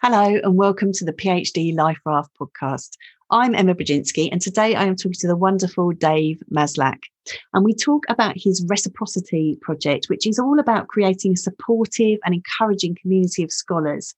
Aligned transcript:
Hello, 0.00 0.38
and 0.44 0.56
welcome 0.56 0.92
to 0.92 1.04
the 1.04 1.12
PhD 1.12 1.74
Life 1.74 1.98
Raft 2.06 2.30
podcast. 2.40 2.90
I'm 3.32 3.52
Emma 3.52 3.74
Brzezinski, 3.74 4.28
and 4.30 4.40
today 4.40 4.76
I 4.76 4.84
am 4.84 4.94
talking 4.94 5.18
to 5.18 5.26
the 5.26 5.34
wonderful 5.34 5.90
Dave 5.90 6.40
Maslach. 6.54 7.00
And 7.52 7.64
we 7.64 7.74
talk 7.74 8.04
about 8.08 8.36
his 8.36 8.64
reciprocity 8.68 9.58
project, 9.60 10.06
which 10.06 10.24
is 10.24 10.38
all 10.38 10.60
about 10.60 10.86
creating 10.86 11.32
a 11.32 11.36
supportive 11.36 12.20
and 12.24 12.32
encouraging 12.32 12.96
community 13.02 13.42
of 13.42 13.50
scholars. 13.50 14.14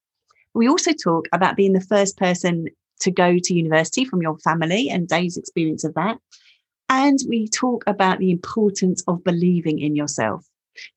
We 0.53 0.69
also 0.69 0.93
talk 0.93 1.29
about 1.33 1.57
being 1.57 1.73
the 1.73 1.81
first 1.81 2.19
person 2.19 2.67
to 3.01 3.11
go 3.11 3.39
to 3.43 3.55
university 3.55 4.05
from 4.05 4.21
your 4.21 4.37
family 4.41 4.91
and 4.91 5.09
Dave's 5.09 5.39
experience 5.39 5.83
of 5.83 5.95
that. 5.95 6.19
And 6.91 7.19
we 7.27 7.49
talk 7.49 7.85
about 7.87 8.19
the 8.19 8.31
importance 8.31 9.03
of 9.09 9.25
believing 9.25 9.79
in 9.79 9.97
yourself. 9.97 10.45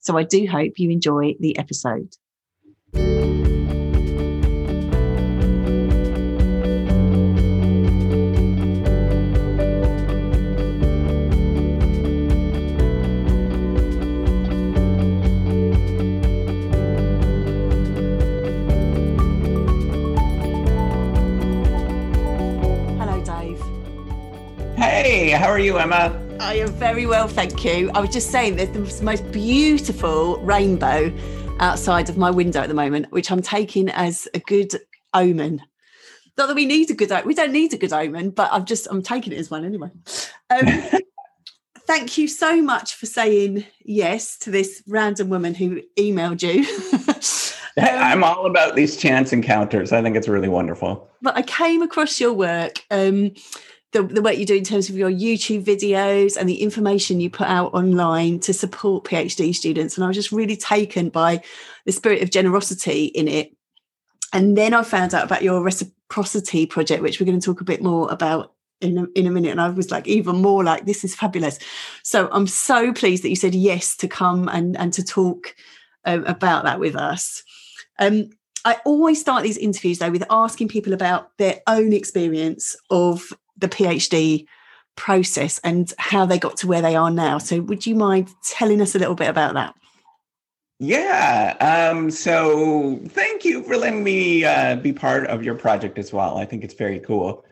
So 0.01 0.17
I 0.17 0.23
do 0.23 0.45
hope 0.45 0.73
you 0.75 0.89
enjoy 0.89 1.35
the 1.39 1.57
episode. 1.57 2.17
How 25.03 25.49
are 25.49 25.59
you, 25.59 25.77
Emma? 25.77 26.17
I 26.39 26.53
am 26.55 26.69
very 26.69 27.05
well, 27.05 27.27
thank 27.27 27.65
you. 27.65 27.91
I 27.93 27.99
was 27.99 28.09
just 28.09 28.31
saying 28.31 28.55
there's 28.55 28.69
the 28.69 29.03
most 29.03 29.29
beautiful 29.33 30.37
rainbow 30.37 31.13
outside 31.59 32.07
of 32.07 32.17
my 32.17 32.31
window 32.31 32.61
at 32.61 32.69
the 32.69 32.73
moment, 32.73 33.11
which 33.11 33.29
I'm 33.29 33.41
taking 33.41 33.89
as 33.89 34.29
a 34.33 34.39
good 34.39 34.73
omen. 35.13 35.61
Not 36.37 36.47
that 36.47 36.55
we 36.55 36.65
need 36.65 36.89
a 36.89 36.93
good 36.93 37.11
omen, 37.11 37.27
we 37.27 37.33
don't 37.33 37.51
need 37.51 37.73
a 37.73 37.77
good 37.77 37.91
omen, 37.91 38.29
but 38.29 38.49
I'm 38.53 38.63
just 38.63 38.87
I'm 38.89 39.01
taking 39.01 39.33
it 39.33 39.39
as 39.39 39.51
one 39.51 39.65
anyway. 39.65 39.89
Um, 40.49 40.83
thank 41.79 42.17
you 42.17 42.29
so 42.29 42.61
much 42.61 42.95
for 42.95 43.05
saying 43.05 43.65
yes 43.83 44.37
to 44.39 44.51
this 44.51 44.83
random 44.87 45.27
woman 45.27 45.53
who 45.53 45.81
emailed 45.99 46.41
you. 46.41 46.65
um, 47.77 47.99
I'm 48.01 48.23
all 48.23 48.45
about 48.45 48.77
these 48.77 48.95
chance 48.95 49.33
encounters. 49.33 49.91
I 49.91 50.01
think 50.01 50.15
it's 50.15 50.29
really 50.29 50.47
wonderful. 50.47 51.09
But 51.21 51.35
I 51.35 51.41
came 51.41 51.81
across 51.81 52.21
your 52.21 52.31
work. 52.31 52.85
Um, 52.89 53.31
the, 53.93 54.03
the 54.03 54.21
work 54.21 54.37
you 54.37 54.45
do 54.45 54.55
in 54.55 54.63
terms 54.63 54.89
of 54.89 54.97
your 54.97 55.09
YouTube 55.09 55.63
videos 55.63 56.35
and 56.35 56.49
the 56.49 56.61
information 56.61 57.19
you 57.19 57.29
put 57.29 57.47
out 57.47 57.73
online 57.73 58.39
to 58.41 58.53
support 58.53 59.05
PhD 59.05 59.55
students. 59.55 59.95
And 59.95 60.03
I 60.03 60.07
was 60.07 60.17
just 60.17 60.31
really 60.31 60.57
taken 60.57 61.09
by 61.09 61.41
the 61.85 61.91
spirit 61.91 62.21
of 62.21 62.31
generosity 62.31 63.05
in 63.05 63.27
it. 63.27 63.55
And 64.33 64.57
then 64.57 64.73
I 64.73 64.83
found 64.83 65.13
out 65.13 65.23
about 65.23 65.43
your 65.43 65.61
reciprocity 65.61 66.65
project, 66.65 67.03
which 67.03 67.19
we're 67.19 67.27
going 67.27 67.39
to 67.39 67.45
talk 67.45 67.61
a 67.61 67.65
bit 67.65 67.83
more 67.83 68.11
about 68.11 68.53
in 68.81 68.97
a, 68.97 69.05
in 69.15 69.27
a 69.27 69.31
minute. 69.31 69.51
And 69.51 69.61
I 69.61 69.69
was 69.69 69.91
like, 69.91 70.07
even 70.07 70.37
more 70.37 70.63
like, 70.63 70.85
this 70.85 71.03
is 71.03 71.15
fabulous. 71.15 71.59
So 72.01 72.29
I'm 72.31 72.47
so 72.47 72.93
pleased 72.93 73.23
that 73.23 73.29
you 73.29 73.35
said 73.35 73.53
yes 73.53 73.95
to 73.97 74.07
come 74.07 74.49
and, 74.49 74.75
and 74.75 74.91
to 74.93 75.03
talk 75.03 75.55
um, 76.05 76.25
about 76.25 76.63
that 76.63 76.79
with 76.79 76.95
us. 76.95 77.43
Um, 77.99 78.31
I 78.65 78.77
always 78.85 79.19
start 79.19 79.43
these 79.43 79.57
interviews 79.57 79.99
though 79.99 80.09
with 80.09 80.23
asking 80.29 80.69
people 80.69 80.93
about 80.93 81.37
their 81.37 81.61
own 81.67 81.93
experience 81.93 82.75
of 82.89 83.31
the 83.57 83.67
PhD 83.67 84.45
process 84.95 85.59
and 85.63 85.91
how 85.97 86.25
they 86.25 86.37
got 86.37 86.57
to 86.57 86.67
where 86.67 86.81
they 86.81 86.95
are 86.95 87.11
now. 87.11 87.37
So, 87.37 87.61
would 87.61 87.85
you 87.85 87.95
mind 87.95 88.29
telling 88.43 88.81
us 88.81 88.95
a 88.95 88.99
little 88.99 89.15
bit 89.15 89.29
about 89.29 89.53
that? 89.55 89.75
Yeah. 90.79 91.55
Um, 91.91 92.11
so, 92.11 92.99
thank 93.09 93.45
you 93.45 93.63
for 93.63 93.77
letting 93.77 94.03
me 94.03 94.45
uh, 94.45 94.75
be 94.75 94.93
part 94.93 95.27
of 95.27 95.43
your 95.43 95.55
project 95.55 95.97
as 95.97 96.13
well. 96.13 96.37
I 96.37 96.45
think 96.45 96.63
it's 96.63 96.73
very 96.73 96.99
cool. 96.99 97.45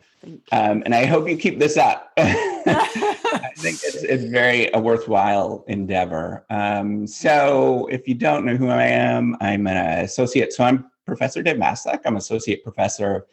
Um, 0.51 0.83
and 0.85 0.93
I 0.93 1.05
hope 1.05 1.27
you 1.27 1.35
keep 1.35 1.57
this 1.57 1.77
up. 1.77 2.13
I 2.17 3.53
think 3.57 3.79
it's, 3.83 4.03
it's, 4.03 4.23
very 4.25 4.69
a 4.73 4.79
worthwhile 4.79 5.65
endeavor. 5.67 6.45
Um, 6.49 7.07
so, 7.07 7.87
if 7.91 8.07
you 8.07 8.13
don't 8.13 8.45
know 8.45 8.55
who 8.55 8.69
I 8.69 8.83
am, 8.83 9.35
I'm 9.41 9.65
an 9.65 10.03
associate. 10.03 10.53
So, 10.53 10.63
I'm 10.63 10.91
Professor 11.05 11.41
Dave 11.41 11.57
Maslach. 11.57 12.01
I'm 12.05 12.17
associate 12.17 12.63
professor 12.63 13.25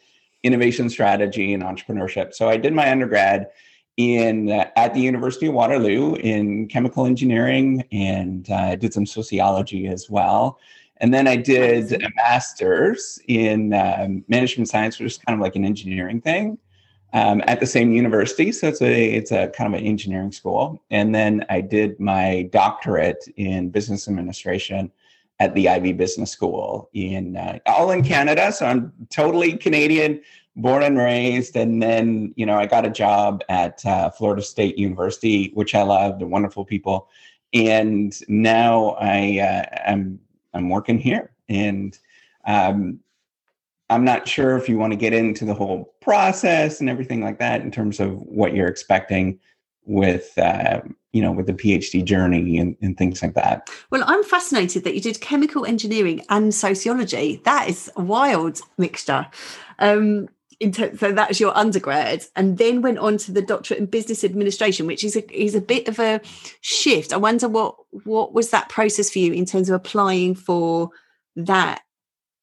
innovation 0.43 0.89
strategy 0.89 1.53
and 1.53 1.63
entrepreneurship. 1.63 2.33
So 2.33 2.49
I 2.49 2.57
did 2.57 2.73
my 2.73 2.89
undergrad 2.91 3.47
in 3.97 4.49
uh, 4.49 4.69
at 4.77 4.93
the 4.93 5.01
University 5.01 5.47
of 5.47 5.53
Waterloo 5.53 6.15
in 6.15 6.67
chemical 6.67 7.05
engineering 7.05 7.83
and 7.91 8.49
uh, 8.49 8.75
did 8.75 8.93
some 8.93 9.05
sociology 9.05 9.87
as 9.87 10.09
well. 10.09 10.59
And 11.01 11.13
then 11.13 11.27
I 11.27 11.35
did 11.35 12.01
a 12.03 12.09
master's 12.15 13.19
in 13.27 13.73
um, 13.73 14.23
management 14.27 14.69
science, 14.69 14.99
which 14.99 15.13
is 15.13 15.17
kind 15.17 15.37
of 15.37 15.41
like 15.41 15.55
an 15.55 15.65
engineering 15.65 16.19
thing, 16.21 16.57
um, 17.13 17.41
at 17.47 17.59
the 17.59 17.65
same 17.65 17.91
university. 17.91 18.51
So 18.51 18.67
it's 18.67 18.81
a 18.81 19.05
it's 19.05 19.31
a 19.31 19.47
kind 19.49 19.73
of 19.73 19.79
an 19.79 19.85
engineering 19.85 20.31
school. 20.31 20.81
And 20.89 21.13
then 21.13 21.45
I 21.49 21.61
did 21.61 21.99
my 21.99 22.49
doctorate 22.51 23.25
in 23.35 23.69
business 23.69 24.07
administration 24.07 24.91
at 25.39 25.55
the 25.55 25.69
Ivey 25.69 25.93
Business 25.93 26.31
School 26.31 26.89
in 26.93 27.37
uh, 27.37 27.59
all 27.65 27.91
in 27.91 28.03
Canada. 28.03 28.51
So 28.51 28.65
I'm 28.65 28.93
totally 29.09 29.57
Canadian, 29.57 30.21
born 30.55 30.83
and 30.83 30.97
raised. 30.97 31.55
And 31.55 31.81
then 31.81 32.33
you 32.35 32.45
know 32.45 32.57
I 32.57 32.65
got 32.65 32.85
a 32.85 32.89
job 32.89 33.43
at 33.49 33.85
uh, 33.85 34.09
Florida 34.09 34.41
State 34.41 34.77
University, 34.77 35.51
which 35.53 35.75
I 35.75 35.83
loved. 35.83 36.19
The 36.19 36.27
wonderful 36.27 36.65
people. 36.65 37.09
And 37.53 38.13
now 38.27 38.97
I 38.99 39.39
uh, 39.39 39.91
am 39.91 40.19
I'm 40.53 40.69
working 40.69 40.99
here, 40.99 41.31
and 41.47 41.97
um, 42.45 42.99
I'm 43.89 44.03
not 44.03 44.27
sure 44.27 44.55
if 44.55 44.69
you 44.69 44.77
want 44.77 44.93
to 44.93 44.97
get 44.97 45.13
into 45.13 45.45
the 45.45 45.53
whole 45.53 45.95
process 46.01 46.79
and 46.79 46.89
everything 46.89 47.21
like 47.23 47.39
that 47.39 47.61
in 47.61 47.71
terms 47.71 47.99
of 47.99 48.21
what 48.21 48.53
you're 48.53 48.67
expecting 48.67 49.39
with 49.89 50.37
uh, 50.37 50.81
you 51.11 51.21
know 51.21 51.31
with 51.31 51.47
the 51.47 51.53
phd 51.53 52.05
journey 52.05 52.57
and, 52.59 52.77
and, 52.81 52.97
things 52.97 53.21
like 53.21 53.33
that. 53.33 53.69
Well 53.89 54.03
i'm 54.05 54.23
fascinated 54.23 54.83
that 54.83 54.93
you 54.93 55.01
did 55.01 55.19
chemical 55.19 55.65
engineering 55.65 56.21
and 56.29 56.53
sociology. 56.53 57.41
That 57.43 57.67
is 57.67 57.91
a 57.95 58.01
wild 58.01 58.61
mixture. 58.77 59.27
Um, 59.79 60.29
ter- 60.71 60.95
so 60.95 61.11
that's 61.11 61.39
your 61.39 61.57
undergrad 61.57 62.25
and 62.35 62.59
then 62.59 62.83
went 62.83 62.99
on 62.99 63.17
to 63.17 63.31
the 63.31 63.41
doctorate 63.41 63.79
in 63.79 63.87
business 63.87 64.23
administration 64.23 64.85
which 64.85 65.03
is 65.03 65.15
a 65.15 65.23
is 65.35 65.55
a 65.55 65.61
bit 65.61 65.87
of 65.87 65.99
a 65.99 66.21
shift. 66.61 67.11
I 67.11 67.17
wonder 67.17 67.49
what 67.49 67.75
what 68.03 68.33
was 68.33 68.51
that 68.51 68.69
process 68.69 69.09
for 69.09 69.19
you 69.19 69.33
in 69.33 69.45
terms 69.45 69.69
of 69.69 69.75
applying 69.75 70.35
for 70.35 70.91
that 71.35 71.81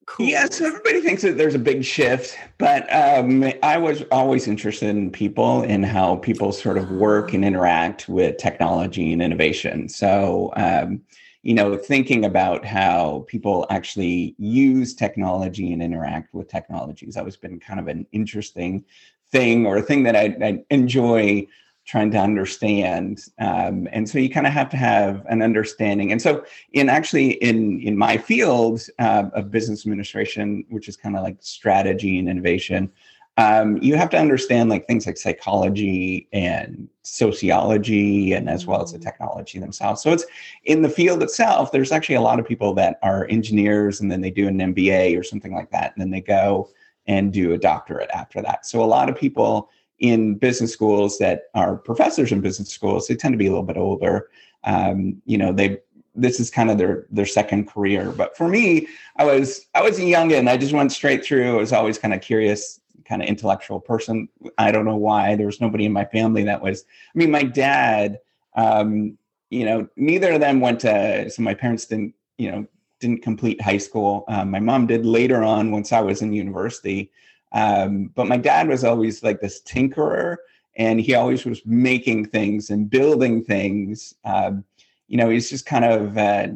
Cool. 0.06 0.26
Yeah, 0.26 0.46
so 0.48 0.66
everybody 0.66 1.00
thinks 1.00 1.22
that 1.22 1.36
there's 1.36 1.56
a 1.56 1.58
big 1.58 1.84
shift, 1.84 2.38
but 2.58 2.86
um, 2.94 3.44
I 3.62 3.76
was 3.76 4.04
always 4.12 4.46
interested 4.46 4.90
in 4.90 5.10
people 5.10 5.62
and 5.62 5.84
how 5.84 6.16
people 6.16 6.52
sort 6.52 6.78
of 6.78 6.92
work 6.92 7.34
and 7.34 7.44
interact 7.44 8.08
with 8.08 8.36
technology 8.38 9.12
and 9.12 9.20
innovation. 9.20 9.88
So, 9.88 10.52
um, 10.56 11.02
you 11.42 11.54
know, 11.54 11.76
thinking 11.76 12.24
about 12.24 12.64
how 12.64 13.24
people 13.26 13.66
actually 13.68 14.36
use 14.38 14.94
technology 14.94 15.72
and 15.72 15.82
interact 15.82 16.32
with 16.32 16.48
technology 16.48 17.06
has 17.06 17.16
always 17.16 17.36
been 17.36 17.58
kind 17.58 17.80
of 17.80 17.88
an 17.88 18.06
interesting 18.12 18.84
thing 19.32 19.66
or 19.66 19.78
a 19.78 19.82
thing 19.82 20.04
that 20.04 20.14
I, 20.14 20.36
I 20.40 20.64
enjoy 20.70 21.48
trying 21.86 22.10
to 22.10 22.18
understand 22.18 23.24
um, 23.38 23.88
and 23.92 24.08
so 24.08 24.18
you 24.18 24.28
kind 24.28 24.46
of 24.46 24.52
have 24.52 24.68
to 24.68 24.76
have 24.76 25.24
an 25.26 25.40
understanding. 25.40 26.12
And 26.12 26.20
so 26.20 26.44
in 26.72 26.88
actually 26.88 27.32
in 27.34 27.80
in 27.80 27.96
my 27.96 28.16
field 28.16 28.82
uh, 28.98 29.24
of 29.32 29.50
business 29.50 29.86
administration 29.86 30.64
which 30.68 30.88
is 30.88 30.96
kind 30.96 31.16
of 31.16 31.22
like 31.22 31.36
strategy 31.40 32.18
and 32.18 32.28
innovation 32.28 32.90
um, 33.38 33.76
you 33.82 33.96
have 33.96 34.08
to 34.10 34.18
understand 34.18 34.70
like 34.70 34.86
things 34.86 35.06
like 35.06 35.18
psychology 35.18 36.26
and 36.32 36.88
sociology 37.02 38.32
and 38.32 38.48
as 38.48 38.66
well 38.66 38.82
as 38.82 38.92
the 38.92 38.98
mm. 38.98 39.02
technology 39.02 39.58
themselves. 39.58 40.02
So 40.02 40.10
it's 40.12 40.24
in 40.64 40.82
the 40.82 40.88
field 40.88 41.22
itself 41.22 41.70
there's 41.70 41.92
actually 41.92 42.14
a 42.14 42.20
lot 42.20 42.40
of 42.40 42.46
people 42.46 42.72
that 42.74 42.98
are 43.02 43.26
engineers 43.28 44.00
and 44.00 44.10
then 44.10 44.22
they 44.22 44.30
do 44.30 44.48
an 44.48 44.58
mba 44.58 45.18
or 45.18 45.22
something 45.22 45.54
like 45.54 45.70
that 45.70 45.92
and 45.94 46.00
then 46.00 46.10
they 46.10 46.22
go 46.22 46.70
and 47.06 47.32
do 47.32 47.52
a 47.52 47.58
doctorate 47.58 48.10
after 48.12 48.42
that. 48.42 48.66
So 48.66 48.82
a 48.82 48.86
lot 48.86 49.08
of 49.08 49.16
people 49.16 49.70
in 49.98 50.34
business 50.34 50.72
schools 50.72 51.18
that 51.18 51.44
are 51.54 51.76
professors 51.76 52.32
in 52.32 52.40
business 52.40 52.68
schools, 52.68 53.06
they 53.06 53.14
tend 53.14 53.32
to 53.32 53.38
be 53.38 53.46
a 53.46 53.50
little 53.50 53.64
bit 53.64 53.76
older. 53.76 54.28
Um, 54.64 55.22
you 55.24 55.38
know, 55.38 55.52
they 55.52 55.78
this 56.14 56.40
is 56.40 56.50
kind 56.50 56.70
of 56.70 56.78
their 56.78 57.06
their 57.10 57.26
second 57.26 57.68
career. 57.68 58.10
But 58.10 58.36
for 58.36 58.48
me, 58.48 58.88
I 59.16 59.24
was 59.24 59.66
I 59.74 59.82
was 59.82 59.98
a 59.98 60.02
youngin. 60.02 60.48
I 60.48 60.56
just 60.56 60.72
went 60.72 60.92
straight 60.92 61.24
through. 61.24 61.56
I 61.56 61.60
was 61.60 61.72
always 61.72 61.98
kind 61.98 62.14
of 62.14 62.20
curious, 62.20 62.80
kind 63.04 63.22
of 63.22 63.28
intellectual 63.28 63.80
person. 63.80 64.28
I 64.58 64.72
don't 64.72 64.84
know 64.84 64.96
why. 64.96 65.36
There 65.36 65.46
was 65.46 65.60
nobody 65.60 65.84
in 65.84 65.92
my 65.92 66.04
family 66.06 66.42
that 66.44 66.62
was. 66.62 66.84
I 67.14 67.18
mean, 67.18 67.30
my 67.30 67.42
dad. 67.42 68.18
Um, 68.54 69.18
you 69.50 69.64
know, 69.64 69.86
neither 69.96 70.32
of 70.32 70.40
them 70.40 70.60
went 70.60 70.80
to. 70.80 71.30
So 71.30 71.42
my 71.42 71.54
parents 71.54 71.84
didn't. 71.86 72.14
You 72.38 72.50
know, 72.50 72.66
didn't 73.00 73.22
complete 73.22 73.60
high 73.60 73.78
school. 73.78 74.24
Um, 74.28 74.50
my 74.50 74.60
mom 74.60 74.86
did 74.86 75.04
later 75.04 75.42
on 75.42 75.70
once 75.70 75.92
I 75.92 76.00
was 76.00 76.22
in 76.22 76.32
university. 76.32 77.10
Um, 77.56 78.10
but 78.14 78.26
my 78.26 78.36
dad 78.36 78.68
was 78.68 78.84
always 78.84 79.22
like 79.22 79.40
this 79.40 79.62
tinkerer, 79.62 80.36
and 80.76 81.00
he 81.00 81.14
always 81.14 81.46
was 81.46 81.64
making 81.64 82.26
things 82.26 82.68
and 82.68 82.90
building 82.90 83.42
things. 83.42 84.14
Um, 84.26 84.62
you 85.08 85.16
know, 85.16 85.30
he's 85.30 85.48
just 85.48 85.64
kind 85.64 85.86
of 85.86 86.18
uh, 86.18 86.48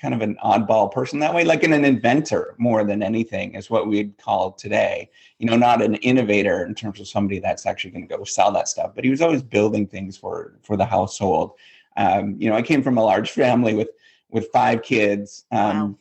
kind 0.00 0.14
of 0.14 0.20
an 0.20 0.36
oddball 0.44 0.90
person 0.90 1.20
that 1.20 1.32
way, 1.32 1.44
like 1.44 1.62
an, 1.62 1.72
an 1.72 1.84
inventor 1.84 2.56
more 2.58 2.82
than 2.82 3.04
anything 3.04 3.54
is 3.54 3.70
what 3.70 3.86
we'd 3.86 4.18
call 4.18 4.50
today. 4.50 5.08
You 5.38 5.46
know, 5.46 5.56
not 5.56 5.80
an 5.80 5.94
innovator 5.96 6.66
in 6.66 6.74
terms 6.74 6.98
of 6.98 7.06
somebody 7.06 7.38
that's 7.38 7.64
actually 7.64 7.92
going 7.92 8.08
to 8.08 8.16
go 8.16 8.24
sell 8.24 8.50
that 8.50 8.66
stuff, 8.66 8.96
but 8.96 9.04
he 9.04 9.10
was 9.10 9.22
always 9.22 9.42
building 9.44 9.86
things 9.86 10.16
for 10.16 10.54
for 10.62 10.76
the 10.76 10.86
household. 10.86 11.52
Um, 11.96 12.34
you 12.36 12.50
know, 12.50 12.56
I 12.56 12.62
came 12.62 12.82
from 12.82 12.98
a 12.98 13.04
large 13.04 13.30
family 13.30 13.74
with 13.74 13.90
with 14.28 14.48
five 14.48 14.82
kids. 14.82 15.44
Um, 15.52 15.78
wow. 15.78 15.94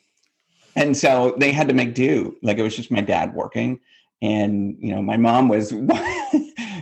And 0.75 0.97
so 0.97 1.35
they 1.37 1.51
had 1.51 1.67
to 1.67 1.75
make 1.75 1.93
do. 1.93 2.37
Like 2.41 2.57
it 2.57 2.63
was 2.63 2.75
just 2.75 2.89
my 2.89 3.01
dad 3.01 3.35
working. 3.35 3.79
And, 4.21 4.77
you 4.79 4.95
know, 4.95 5.01
my 5.01 5.17
mom 5.17 5.47
was 5.47 5.71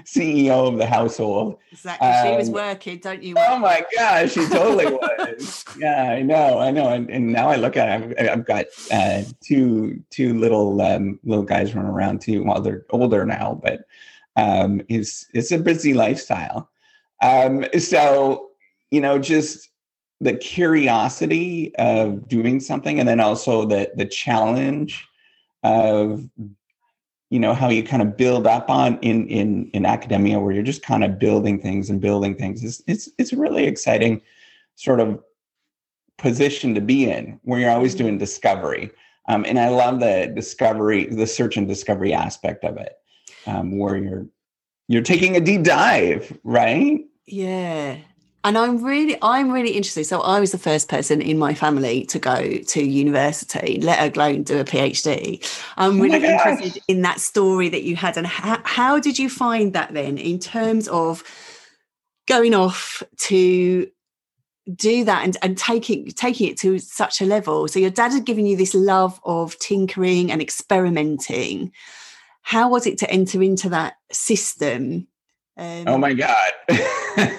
CEO 0.05 0.67
of 0.67 0.77
the 0.77 0.85
household. 0.85 1.57
Exactly. 1.71 2.07
Um, 2.07 2.25
she 2.25 2.37
was 2.37 2.47
um, 2.47 2.53
working, 2.53 2.99
don't 2.99 3.23
you? 3.23 3.35
Oh 3.37 3.59
my 3.59 3.85
gosh, 3.95 4.33
she 4.33 4.47
totally 4.47 4.85
was. 4.85 5.65
yeah, 5.77 6.11
I 6.11 6.21
know, 6.21 6.59
I 6.59 6.71
know. 6.71 6.89
And, 6.89 7.09
and, 7.09 7.33
now 7.33 7.49
I 7.49 7.55
look 7.55 7.75
at 7.75 8.01
it, 8.01 8.17
I've, 8.19 8.29
I've 8.29 8.45
got 8.45 8.65
uh, 8.91 9.23
two 9.41 10.01
two 10.11 10.37
little 10.37 10.81
um, 10.81 11.19
little 11.23 11.43
guys 11.43 11.75
running 11.75 11.91
around 11.91 12.21
too. 12.21 12.43
Well, 12.43 12.61
they're 12.61 12.85
older 12.91 13.25
now, 13.25 13.59
but 13.61 13.81
um, 14.35 14.81
it's 14.87 15.27
it's 15.33 15.51
a 15.51 15.57
busy 15.57 15.93
lifestyle. 15.93 16.69
Um, 17.21 17.65
so 17.77 18.51
you 18.91 19.01
know, 19.01 19.17
just 19.17 19.69
the 20.21 20.35
curiosity 20.35 21.75
of 21.75 22.27
doing 22.27 22.59
something 22.59 22.99
and 22.99 23.09
then 23.09 23.19
also 23.19 23.65
the 23.65 23.91
the 23.95 24.05
challenge 24.05 25.07
of 25.63 26.29
you 27.35 27.41
know 27.41 27.53
how 27.53 27.67
you 27.67 27.83
kind 27.83 28.01
of 28.01 28.15
build 28.15 28.47
up 28.47 28.69
on 28.69 28.97
in 28.99 29.27
in 29.27 29.69
in 29.73 29.85
academia 29.85 30.39
where 30.39 30.53
you're 30.53 30.63
just 30.63 30.81
kind 30.81 31.03
of 31.03 31.19
building 31.19 31.61
things 31.61 31.89
and 31.89 31.99
building 31.99 32.33
things. 32.33 32.63
It's 32.63 32.81
it's, 32.87 33.09
it's 33.17 33.33
a 33.33 33.35
really 33.35 33.65
exciting 33.65 34.21
sort 34.75 35.01
of 35.01 35.21
position 36.17 36.73
to 36.75 36.79
be 36.79 37.11
in 37.11 37.37
where 37.43 37.59
you're 37.59 37.71
always 37.71 37.93
doing 37.93 38.17
discovery. 38.17 38.89
Um, 39.27 39.43
and 39.43 39.59
i 39.59 39.67
love 39.67 39.99
the 39.99 40.31
discovery 40.33 41.07
the 41.07 41.27
search 41.27 41.57
and 41.57 41.67
discovery 41.67 42.13
aspect 42.13 42.63
of 42.63 42.77
it 42.77 42.93
um, 43.47 43.77
where 43.79 43.97
you're 43.97 44.27
you're 44.87 45.01
taking 45.01 45.35
a 45.35 45.41
deep 45.41 45.63
dive 45.63 46.37
right? 46.43 47.03
Yeah 47.25 47.97
and 48.45 48.57
i'm 48.57 48.81
really 48.81 49.17
i'm 49.21 49.51
really 49.51 49.71
interested. 49.71 50.05
So 50.05 50.21
i 50.21 50.39
was 50.39 50.53
the 50.53 50.57
first 50.57 50.87
person 50.87 51.21
in 51.21 51.37
my 51.37 51.53
family 51.53 52.05
to 52.05 52.19
go 52.19 52.57
to 52.57 52.81
university 52.81 53.79
let 53.81 54.15
alone 54.15 54.43
do 54.43 54.59
a 54.59 54.63
phd. 54.63 55.61
I'm 55.75 55.99
oh 55.99 56.03
really 56.03 56.25
oh 56.25 56.29
interested 56.29 56.81
in 56.87 57.01
that 57.01 57.19
story 57.19 57.67
that 57.69 57.83
you 57.83 57.97
had. 57.97 58.15
And 58.15 58.27
how, 58.27 58.61
how 58.63 58.99
did 58.99 59.19
you 59.19 59.29
find 59.29 59.73
that 59.73 59.93
then 59.93 60.17
in 60.17 60.39
terms 60.39 60.87
of 60.87 61.23
going 62.27 62.53
off 62.53 63.03
to 63.17 63.87
do 64.73 65.03
that 65.03 65.23
and, 65.23 65.37
and 65.41 65.57
taking 65.57 66.07
taking 66.07 66.47
it 66.47 66.57
to 66.59 66.79
such 66.79 67.21
a 67.21 67.25
level? 67.25 67.67
So 67.67 67.79
your 67.79 67.89
dad 67.89 68.11
had 68.11 68.25
given 68.25 68.45
you 68.45 68.55
this 68.55 68.75
love 68.75 69.19
of 69.25 69.57
tinkering 69.59 70.31
and 70.31 70.41
experimenting. 70.41 71.71
How 72.43 72.69
was 72.69 72.85
it 72.85 72.99
to 72.99 73.09
enter 73.09 73.41
into 73.41 73.69
that 73.69 73.95
system 74.11 75.07
um, 75.57 75.83
oh 75.87 75.97
my 75.97 76.13
god. 76.13 76.51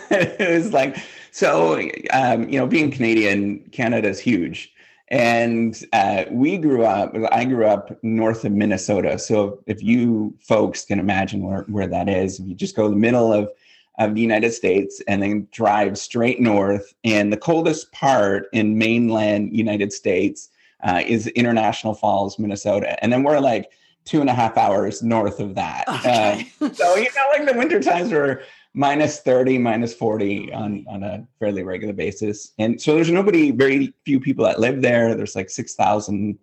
It 0.08 0.48
was 0.50 0.72
like 0.72 0.96
so 1.30 1.78
um, 2.12 2.48
you 2.48 2.58
know 2.58 2.66
being 2.66 2.90
canadian 2.90 3.60
canada 3.72 4.08
is 4.08 4.18
huge. 4.18 4.72
And 5.08 5.80
uh, 5.92 6.24
we 6.30 6.58
grew 6.58 6.84
up 6.84 7.14
i 7.30 7.44
grew 7.44 7.66
up 7.66 7.98
north 8.02 8.44
of 8.44 8.52
minnesota. 8.52 9.18
So 9.18 9.62
if 9.66 9.82
you 9.82 10.34
folks 10.40 10.84
can 10.84 10.98
imagine 10.98 11.42
where, 11.42 11.62
where 11.62 11.86
that 11.86 12.08
is 12.08 12.40
if 12.40 12.46
you 12.46 12.54
just 12.54 12.76
go 12.76 12.88
the 12.88 12.96
middle 12.96 13.32
of 13.32 13.50
of 13.98 14.14
the 14.14 14.20
united 14.20 14.52
states 14.52 15.02
and 15.08 15.22
then 15.22 15.48
drive 15.52 15.98
straight 15.98 16.40
north. 16.40 16.94
And 17.04 17.32
the 17.32 17.36
coldest 17.36 17.92
part 17.92 18.46
in 18.52 18.78
mainland 18.78 19.54
united 19.54 19.92
states 19.92 20.48
uh, 20.82 21.02
is 21.06 21.26
international 21.28 21.94
falls 21.94 22.38
minnesota. 22.38 23.02
And 23.02 23.12
then 23.12 23.22
we're 23.22 23.40
like 23.40 23.70
two 24.06 24.20
and 24.20 24.30
a 24.30 24.34
half 24.34 24.56
hours 24.56 25.02
north 25.02 25.40
of 25.40 25.54
that. 25.56 25.84
Okay. 25.88 26.50
Uh, 26.60 26.70
so 26.72 26.96
you 26.96 27.08
know, 27.14 27.28
like 27.32 27.46
the 27.46 27.58
winter 27.58 27.80
times 27.80 28.10
were 28.10 28.42
minus 28.72 29.20
30, 29.20 29.58
minus 29.58 29.92
40 29.94 30.52
on, 30.52 30.84
on 30.88 31.02
a 31.02 31.26
fairly 31.38 31.62
regular 31.62 31.94
basis. 31.94 32.52
And 32.58 32.80
so 32.80 32.94
there's 32.94 33.10
nobody, 33.10 33.50
very 33.50 33.92
few 34.04 34.20
people 34.20 34.44
that 34.44 34.60
live 34.60 34.82
there. 34.82 35.14
There's 35.14 35.34
like 35.34 35.50
6,000, 35.50 36.38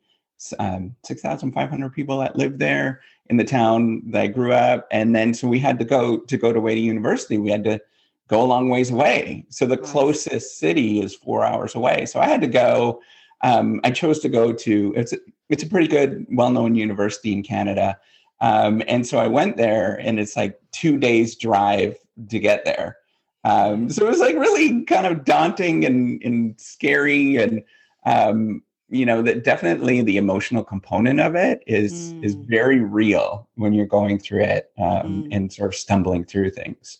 um, 0.60 0.95
6,500 1.04 1.94
people 1.94 2.19
that 2.19 2.36
live 2.36 2.57
there 2.57 3.01
in 3.27 3.38
the 3.38 3.44
town 3.44 4.01
that 4.07 4.21
I 4.24 4.27
grew 4.27 4.51
up. 4.51 4.88
And 4.92 5.16
then, 5.16 5.33
so 5.33 5.48
we 5.48 5.59
had 5.59 5.77
to 5.80 5.86
go 5.86 6.18
to 6.18 6.38
go 6.38 6.51
to 6.51 6.59
Wayne 6.59 6.83
University. 6.83 7.38
We 7.38 7.51
had 7.51 7.63
to 7.66 7.80
go 8.27 8.42
a 8.42 8.44
long 8.44 8.68
ways 8.68 8.89
away. 8.89 9.45
So 9.50 9.68
the 9.68 9.77
closest 9.77 10.57
city 10.57 11.01
is 11.01 11.16
four 11.16 11.45
hours 11.45 11.75
away. 11.75 12.07
So 12.07 12.19
I 12.19 12.27
had 12.27 12.42
to 12.42 12.48
go, 12.48 13.00
um, 13.44 13.80
I 13.84 13.92
chose 13.92 14.19
to 14.19 14.30
go 14.30 14.51
to, 14.51 14.94
it's, 14.95 15.13
it's 15.50 15.63
a 15.63 15.68
pretty 15.68 15.88
good, 15.88 16.25
well-known 16.31 16.75
university 16.75 17.31
in 17.31 17.44
Canada. 17.44 17.98
Um, 18.42 18.81
and 18.88 19.06
so 19.06 19.19
I 19.19 19.28
went 19.28 19.56
there, 19.57 19.95
and 20.01 20.19
it's 20.19 20.36
like 20.36 20.60
two 20.72 20.98
days 20.98 21.36
drive 21.36 21.98
to 22.30 22.40
get 22.40 22.66
there. 22.66 22.98
Um, 23.45 23.90
so 23.90 24.06
it 24.06 24.10
was 24.10 24.19
like 24.19 24.36
really 24.36 24.84
kind 24.84 25.06
of 25.06 25.25
daunting 25.25 25.86
and, 25.86 26.22
and 26.24 26.60
scary, 26.60 27.38
and 27.38 27.62
um, 28.06 28.63
you 28.90 29.06
know 29.06 29.22
that 29.22 29.44
definitely 29.44 30.01
the 30.01 30.18
emotional 30.18 30.63
component 30.63 31.19
of 31.19 31.36
it 31.36 31.63
is 31.68 32.13
mm. 32.13 32.24
is 32.24 32.36
very 32.36 32.80
real 32.80 33.50
when 33.56 33.74
you're 33.74 33.86
going 33.86 34.19
through 34.19 34.44
it 34.44 34.72
um, 34.78 35.24
mm. 35.24 35.28
and 35.31 35.51
sort 35.51 35.74
of 35.74 35.75
stumbling 35.75 36.24
through 36.24 36.51
things. 36.51 37.00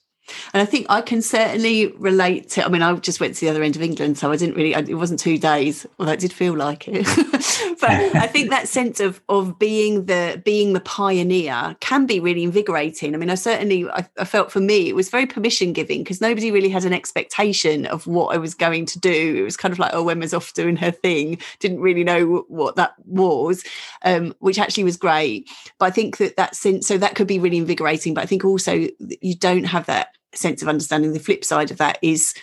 And 0.54 0.62
I 0.62 0.66
think 0.66 0.86
I 0.90 1.02
can 1.02 1.22
certainly 1.22 1.88
relate 1.98 2.50
to. 2.52 2.66
I 2.66 2.70
mean, 2.70 2.82
I 2.82 2.94
just 2.96 3.20
went 3.20 3.36
to 3.36 3.42
the 3.42 3.50
other 3.50 3.64
end 3.64 3.76
of 3.76 3.82
England, 3.82 4.18
so 4.18 4.32
I 4.32 4.38
didn't 4.38 4.56
really. 4.56 4.74
It 4.74 4.96
wasn't 4.96 5.20
two 5.20 5.38
days, 5.38 5.86
although 6.00 6.14
it 6.14 6.20
did 6.20 6.32
feel 6.32 6.56
like 6.56 6.88
it. 6.88 7.06
but 7.82 7.90
I 7.90 8.28
think 8.28 8.50
that 8.50 8.68
sense 8.68 9.00
of 9.00 9.22
of 9.28 9.60
being 9.60 10.06
the 10.06 10.42
being 10.46 10.74
the 10.74 10.80
pioneer 10.80 11.76
can 11.82 12.06
be 12.06 12.20
really 12.20 12.44
invigorating. 12.44 13.14
I 13.14 13.18
mean, 13.18 13.30
I 13.30 13.36
certainly 13.36 13.90
I, 13.90 14.08
I 14.18 14.26
felt 14.26 14.52
for 14.52 14.62
me 14.62 14.88
it 14.88 14.96
was 14.96 15.10
very 15.10 15.26
permission 15.26 15.74
giving 15.74 16.04
because 16.04 16.22
nobody 16.22 16.52
really 16.52 16.70
had 16.70 16.86
an 16.86 16.94
expectation 16.94 17.86
of 17.88 18.08
what 18.08 18.34
I 18.34 18.38
was 18.38 18.54
going 18.54 18.86
to 18.88 19.00
do. 19.00 19.36
It 19.38 19.44
was 19.44 19.58
kind 19.58 19.74
of 19.74 19.80
like, 19.80 19.92
oh, 19.94 20.08
Emma's 20.08 20.34
off 20.34 20.54
doing 20.54 20.78
her 20.78 20.92
thing. 20.92 21.40
Didn't 21.60 21.82
really 21.82 22.04
know 22.04 22.46
what 22.48 22.78
that 22.78 22.94
was, 23.06 23.64
um, 24.04 24.34
which 24.40 24.60
actually 24.60 24.86
was 24.86 24.98
great. 24.98 25.50
But 25.80 25.88
I 25.88 25.92
think 25.92 26.18
that 26.18 26.38
that 26.38 26.56
sense, 26.56 26.88
so 26.88 26.98
that 26.98 27.16
could 27.16 27.28
be 27.28 27.40
really 27.40 27.58
invigorating. 27.58 28.14
But 28.14 28.24
I 28.24 28.28
think 28.28 28.46
also 28.46 28.88
you 29.22 29.36
don't 29.36 29.66
have 29.66 29.86
that 29.88 30.13
sense 30.34 30.62
of 30.62 30.68
understanding. 30.68 31.14
The 31.14 31.20
flip 31.20 31.44
side 31.44 31.72
of 31.72 31.78
that 31.78 32.00
is 32.02 32.34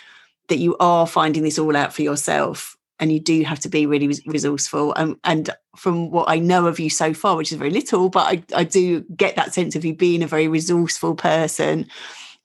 that 0.47 0.57
you 0.57 0.75
are 0.79 1.07
finding 1.07 1.43
this 1.43 1.59
all 1.59 1.75
out 1.75 1.93
for 1.93 2.01
yourself 2.01 2.75
and 2.99 3.11
you 3.11 3.19
do 3.19 3.43
have 3.43 3.59
to 3.61 3.69
be 3.69 3.85
really 3.85 4.07
resourceful. 4.25 4.93
Um, 4.95 5.19
and 5.23 5.49
from 5.75 6.11
what 6.11 6.29
i 6.29 6.37
know 6.37 6.67
of 6.67 6.79
you 6.79 6.89
so 6.89 7.13
far 7.13 7.35
which 7.35 7.51
is 7.51 7.57
very 7.57 7.69
little 7.69 8.09
but 8.09 8.27
I, 8.27 8.43
I 8.55 8.63
do 8.63 9.01
get 9.15 9.35
that 9.35 9.53
sense 9.53 9.75
of 9.75 9.85
you 9.85 9.93
being 9.93 10.23
a 10.23 10.27
very 10.27 10.47
resourceful 10.47 11.15
person 11.15 11.87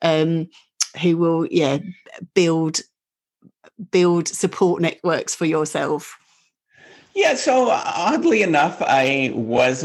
um, 0.02 0.48
who 1.02 1.16
will 1.16 1.46
yeah 1.46 1.78
build 2.34 2.80
build 3.90 4.28
support 4.28 4.80
networks 4.80 5.34
for 5.34 5.44
yourself. 5.44 6.16
Yeah 7.14 7.34
so 7.34 7.68
oddly 7.70 8.42
enough 8.42 8.80
i 8.82 9.32
was 9.34 9.84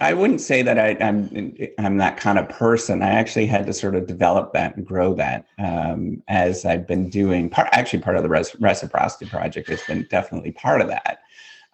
I 0.00 0.14
wouldn't 0.14 0.40
say 0.40 0.62
that 0.62 0.78
I, 0.78 0.90
am 1.00 1.28
I'm, 1.34 1.68
I'm 1.78 1.96
that 1.98 2.16
kind 2.16 2.38
of 2.38 2.48
person. 2.48 3.02
I 3.02 3.10
actually 3.10 3.46
had 3.46 3.66
to 3.66 3.72
sort 3.72 3.94
of 3.94 4.06
develop 4.06 4.52
that 4.52 4.76
and 4.76 4.86
grow 4.86 5.14
that 5.14 5.46
um, 5.58 6.22
as 6.28 6.64
I've 6.64 6.86
been 6.86 7.08
doing. 7.08 7.50
Part 7.50 7.68
actually, 7.72 8.00
part 8.00 8.16
of 8.16 8.22
the 8.22 8.28
reciprocity 8.28 9.26
project 9.26 9.68
has 9.68 9.82
been 9.82 10.06
definitely 10.10 10.52
part 10.52 10.80
of 10.80 10.88
that. 10.88 11.20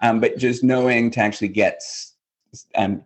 Um, 0.01 0.21
but 0.21 0.39
just 0.39 0.65
knowing 0.65 1.11
to 1.13 1.21
actually 1.21 1.49
get, 1.49 1.83
um, 2.75 3.03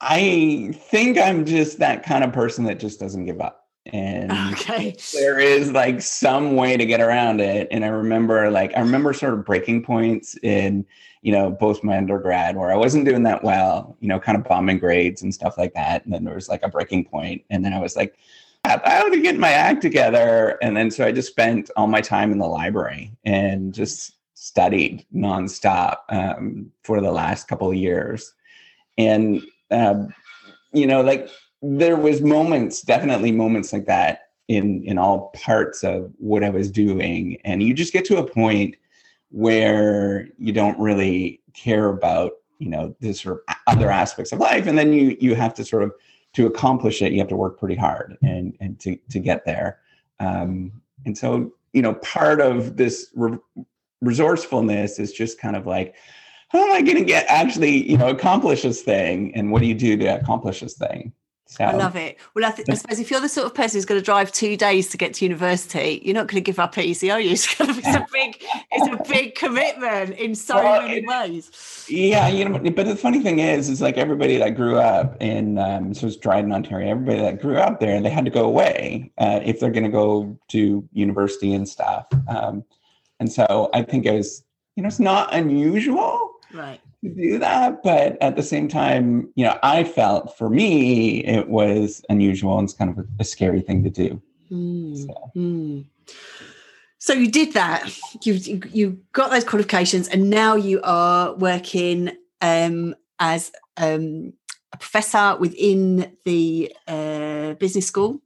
I 0.00 0.74
think 0.74 1.18
I'm 1.18 1.44
just 1.44 1.78
that 1.78 2.02
kind 2.02 2.24
of 2.24 2.32
person 2.32 2.64
that 2.64 2.80
just 2.80 2.98
doesn't 2.98 3.26
give 3.26 3.40
up 3.40 3.65
and 3.92 4.32
okay. 4.52 4.96
there 5.12 5.38
is 5.38 5.70
like 5.70 6.00
some 6.00 6.56
way 6.56 6.76
to 6.76 6.84
get 6.84 7.00
around 7.00 7.40
it 7.40 7.68
and 7.70 7.84
i 7.84 7.88
remember 7.88 8.50
like 8.50 8.72
i 8.76 8.80
remember 8.80 9.12
sort 9.12 9.32
of 9.32 9.44
breaking 9.44 9.82
points 9.82 10.36
in 10.42 10.84
you 11.22 11.30
know 11.30 11.50
both 11.50 11.84
my 11.84 11.96
undergrad 11.96 12.56
where 12.56 12.72
i 12.72 12.76
wasn't 12.76 13.04
doing 13.04 13.22
that 13.22 13.44
well 13.44 13.96
you 14.00 14.08
know 14.08 14.18
kind 14.18 14.36
of 14.36 14.44
bombing 14.44 14.78
grades 14.78 15.22
and 15.22 15.32
stuff 15.32 15.56
like 15.56 15.72
that 15.74 16.04
and 16.04 16.12
then 16.12 16.24
there 16.24 16.34
was 16.34 16.48
like 16.48 16.62
a 16.62 16.68
breaking 16.68 17.04
point 17.04 17.42
and 17.50 17.64
then 17.64 17.72
i 17.72 17.78
was 17.78 17.94
like 17.94 18.16
i 18.64 18.70
have 18.84 19.12
to 19.12 19.20
get 19.20 19.38
my 19.38 19.50
act 19.50 19.82
together 19.82 20.58
and 20.62 20.76
then 20.76 20.90
so 20.90 21.04
i 21.04 21.12
just 21.12 21.28
spent 21.28 21.70
all 21.76 21.86
my 21.86 22.00
time 22.00 22.32
in 22.32 22.38
the 22.38 22.46
library 22.46 23.12
and 23.24 23.72
just 23.72 24.14
studied 24.34 25.06
nonstop 25.14 25.98
um, 26.08 26.70
for 26.82 27.00
the 27.00 27.12
last 27.12 27.46
couple 27.46 27.70
of 27.70 27.76
years 27.76 28.34
and 28.98 29.42
uh, 29.70 30.04
you 30.72 30.86
know 30.86 31.02
like 31.02 31.28
there 31.62 31.96
was 31.96 32.20
moments, 32.20 32.82
definitely 32.82 33.32
moments 33.32 33.72
like 33.72 33.86
that 33.86 34.28
in 34.48 34.82
in 34.84 34.98
all 34.98 35.30
parts 35.34 35.82
of 35.82 36.12
what 36.18 36.44
I 36.44 36.50
was 36.50 36.70
doing, 36.70 37.38
and 37.44 37.62
you 37.62 37.74
just 37.74 37.92
get 37.92 38.04
to 38.06 38.18
a 38.18 38.28
point 38.28 38.76
where 39.30 40.28
you 40.38 40.52
don't 40.52 40.78
really 40.78 41.40
care 41.54 41.88
about 41.88 42.32
you 42.58 42.68
know 42.68 42.94
the 43.00 43.12
sort 43.12 43.42
of 43.48 43.56
other 43.66 43.90
aspects 43.90 44.32
of 44.32 44.38
life, 44.38 44.66
and 44.66 44.78
then 44.78 44.92
you 44.92 45.16
you 45.20 45.34
have 45.34 45.54
to 45.54 45.64
sort 45.64 45.82
of 45.82 45.92
to 46.34 46.46
accomplish 46.46 47.00
it, 47.00 47.12
you 47.12 47.18
have 47.18 47.28
to 47.28 47.36
work 47.36 47.58
pretty 47.58 47.76
hard 47.76 48.16
and 48.22 48.56
and 48.60 48.78
to 48.80 48.96
to 49.10 49.18
get 49.18 49.44
there. 49.44 49.78
Um, 50.20 50.72
and 51.04 51.16
so 51.16 51.52
you 51.72 51.82
know 51.82 51.94
part 51.94 52.40
of 52.40 52.76
this 52.76 53.10
re- 53.14 53.38
resourcefulness 54.00 54.98
is 54.98 55.12
just 55.12 55.40
kind 55.40 55.56
of 55.56 55.66
like, 55.66 55.94
how 56.48 56.64
am 56.64 56.72
I 56.72 56.82
going 56.82 56.98
to 56.98 57.04
get 57.04 57.26
actually, 57.28 57.90
you 57.90 57.98
know, 57.98 58.08
accomplish 58.08 58.62
this 58.62 58.82
thing? 58.82 59.34
And 59.34 59.50
what 59.50 59.62
do 59.62 59.68
you 59.68 59.74
do 59.74 59.96
to 59.96 60.06
accomplish 60.06 60.60
this 60.60 60.74
thing? 60.74 61.12
So, 61.48 61.64
I 61.64 61.72
love 61.74 61.94
it. 61.94 62.18
Well, 62.34 62.44
I, 62.44 62.50
th- 62.50 62.68
I, 62.68 62.74
suppose 62.74 62.98
if 62.98 63.08
you're 63.08 63.20
the 63.20 63.28
sort 63.28 63.46
of 63.46 63.54
person 63.54 63.78
who's 63.78 63.84
going 63.84 64.00
to 64.00 64.04
drive 64.04 64.32
two 64.32 64.56
days 64.56 64.88
to 64.88 64.96
get 64.96 65.14
to 65.14 65.24
university, 65.24 66.02
you're 66.04 66.14
not 66.14 66.26
going 66.26 66.42
to 66.42 66.44
give 66.44 66.58
up 66.58 66.76
easy, 66.76 67.08
are 67.10 67.20
you? 67.20 67.30
It's, 67.36 67.54
kind 67.54 67.70
of, 67.70 67.78
it's 67.78 67.86
a 67.86 68.06
big, 68.12 68.42
it's 68.72 68.88
a 68.88 69.08
big 69.08 69.36
commitment 69.36 70.18
in 70.18 70.34
so 70.34 70.56
well, 70.56 70.82
many 70.82 70.98
it, 70.98 71.06
ways. 71.06 71.86
Yeah, 71.88 72.26
you 72.28 72.48
know. 72.48 72.58
But 72.58 72.86
the 72.86 72.96
funny 72.96 73.20
thing 73.20 73.38
is, 73.38 73.68
is 73.68 73.80
like 73.80 73.96
everybody 73.96 74.38
that 74.38 74.56
grew 74.56 74.78
up 74.78 75.22
in, 75.22 75.58
um, 75.58 75.94
so 75.94 76.08
it's 76.08 76.16
Dryden, 76.16 76.52
Ontario. 76.52 76.90
Everybody 76.90 77.20
that 77.20 77.40
grew 77.40 77.58
up 77.58 77.78
there, 77.78 78.00
they 78.00 78.10
had 78.10 78.24
to 78.24 78.30
go 78.30 78.44
away 78.44 79.12
uh, 79.18 79.40
if 79.44 79.60
they're 79.60 79.70
going 79.70 79.84
to 79.84 79.90
go 79.90 80.36
to 80.48 80.88
university 80.92 81.54
and 81.54 81.68
stuff. 81.68 82.06
Um, 82.26 82.64
and 83.20 83.30
so 83.30 83.70
I 83.72 83.82
think 83.82 84.04
it 84.04 84.12
was, 84.12 84.42
you 84.74 84.82
know, 84.82 84.88
it's 84.88 84.98
not 84.98 85.32
unusual 85.32 86.32
right 86.52 86.80
to 87.08 87.22
do 87.22 87.38
that 87.38 87.82
but 87.82 88.16
at 88.20 88.36
the 88.36 88.42
same 88.42 88.68
time 88.68 89.28
you 89.34 89.44
know 89.44 89.58
i 89.62 89.84
felt 89.84 90.36
for 90.36 90.48
me 90.48 91.24
it 91.24 91.48
was 91.48 92.04
unusual 92.08 92.58
and 92.58 92.68
it's 92.68 92.74
kind 92.74 92.90
of 92.90 93.06
a, 93.18 93.24
scary 93.24 93.60
thing 93.60 93.82
to 93.82 93.90
do 93.90 94.20
mm. 94.50 95.06
So. 95.06 95.30
Mm. 95.36 95.84
so. 96.98 97.12
you 97.12 97.30
did 97.30 97.52
that 97.54 97.90
you 98.22 98.34
you 98.72 99.00
got 99.12 99.30
those 99.30 99.44
qualifications 99.44 100.08
and 100.08 100.30
now 100.30 100.54
you 100.54 100.80
are 100.82 101.34
working 101.34 102.12
um, 102.42 102.94
as 103.18 103.50
um, 103.78 104.32
a 104.72 104.76
professor 104.76 105.36
within 105.38 106.16
the 106.24 106.72
uh, 106.86 107.54
business 107.54 107.86
school 107.86 108.20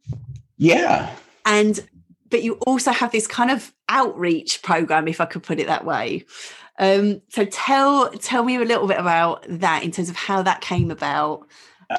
yeah 0.58 1.14
and 1.46 1.86
but 2.28 2.44
you 2.44 2.54
also 2.66 2.92
have 2.92 3.10
this 3.10 3.26
kind 3.26 3.50
of 3.50 3.72
outreach 3.88 4.62
program 4.62 5.08
if 5.08 5.20
i 5.20 5.24
could 5.24 5.42
put 5.42 5.58
it 5.58 5.66
that 5.66 5.84
way 5.84 6.24
um, 6.80 7.20
so 7.28 7.44
tell 7.44 8.10
tell 8.10 8.42
me 8.42 8.56
a 8.56 8.64
little 8.64 8.88
bit 8.88 8.98
about 8.98 9.44
that 9.48 9.84
in 9.84 9.90
terms 9.90 10.08
of 10.08 10.16
how 10.16 10.42
that 10.42 10.62
came 10.62 10.90
about. 10.90 11.46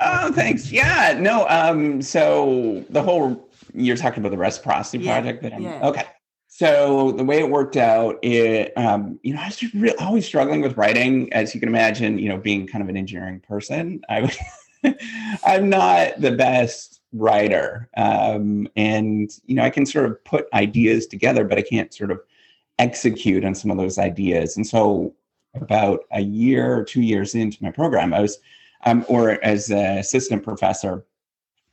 Oh, 0.02 0.32
thanks. 0.34 0.72
Yeah, 0.72 1.18
no. 1.20 1.48
Um, 1.48 2.02
so 2.02 2.84
the 2.90 3.04
whole 3.04 3.48
you're 3.76 3.96
talking 3.96 4.22
about 4.22 4.32
the 4.32 4.38
reciprocity 4.38 5.04
yeah, 5.04 5.22
project. 5.22 5.44
That 5.44 5.54
I'm, 5.54 5.62
yeah. 5.62 5.88
Okay. 5.88 6.06
So 6.48 7.12
the 7.12 7.24
way 7.24 7.40
it 7.40 7.50
worked 7.50 7.78
out, 7.78 8.18
it 8.24 8.74
um, 8.76 9.20
you 9.22 9.36
know, 9.36 9.42
I 9.42 9.46
was 9.46 9.74
really, 9.76 9.98
always 9.98 10.26
struggling 10.26 10.62
with 10.62 10.76
writing, 10.76 11.32
as 11.32 11.54
you 11.54 11.60
can 11.60 11.70
imagine. 11.70 12.18
You 12.18 12.30
know, 12.30 12.38
being 12.38 12.66
kind 12.66 12.82
of 12.82 12.90
an 12.90 12.98
engineering 12.98 13.40
person, 13.40 14.02
I 14.10 14.22
was 14.22 14.38
I'm 15.46 15.70
not 15.70 16.20
the 16.20 16.32
best 16.32 17.02
writer, 17.14 17.88
um, 17.98 18.68
and 18.76 19.30
you 19.46 19.54
know, 19.56 19.64
I 19.64 19.70
can 19.70 19.86
sort 19.86 20.06
of 20.06 20.24
put 20.26 20.48
ideas 20.54 21.06
together, 21.06 21.46
but 21.46 21.60
I 21.60 21.62
can't 21.62 21.94
sort 21.94 22.10
of 22.10 22.20
execute 22.82 23.46
on 23.46 23.56
some 23.56 23.72
of 23.72 23.78
those 23.78 23.98
ideas. 23.98 24.58
And 24.58 24.68
so, 24.68 25.14
about 25.54 26.02
a 26.12 26.22
year 26.22 26.78
or 26.78 26.84
two 26.84 27.02
years 27.02 27.36
into 27.36 27.62
my 27.62 27.72
program, 27.72 28.14
I 28.14 28.22
was, 28.22 28.40
um, 28.86 29.06
or 29.10 29.44
as 29.44 29.70
an 29.70 29.98
assistant 29.98 30.44
professor, 30.44 31.06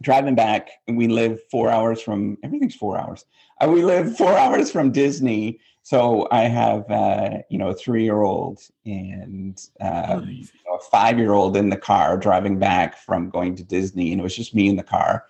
driving 0.03 0.35
back. 0.35 0.71
We 0.89 1.09
live 1.09 1.41
four 1.51 1.71
hours 1.71 2.01
from 2.03 2.39
everything's 2.43 2.75
four 2.75 2.99
hours. 2.99 3.25
Uh, 3.61 3.69
we 3.69 3.83
live 3.83 4.17
four 4.23 4.37
hours 4.37 4.71
from 4.71 4.91
Disney. 4.93 5.61
So 5.83 6.29
I 6.31 6.43
have, 6.43 6.91
uh, 6.91 7.39
you 7.49 7.57
know, 7.57 7.69
a 7.69 7.75
three-year-old 7.75 8.61
and 8.85 9.59
um, 9.81 10.29
you 10.29 10.47
know, 10.67 10.75
a 10.75 10.81
five-year-old 10.91 11.57
in 11.57 11.71
the 11.71 11.77
car 11.77 12.19
driving 12.19 12.59
back 12.59 12.99
from 12.99 13.31
going 13.31 13.55
to 13.57 13.65
Disney, 13.65 14.13
and 14.13 14.21
it 14.21 14.25
was 14.25 14.37
just 14.37 14.55
me 14.55 14.69
in 14.69 14.77
the 14.77 14.83
car 14.83 15.25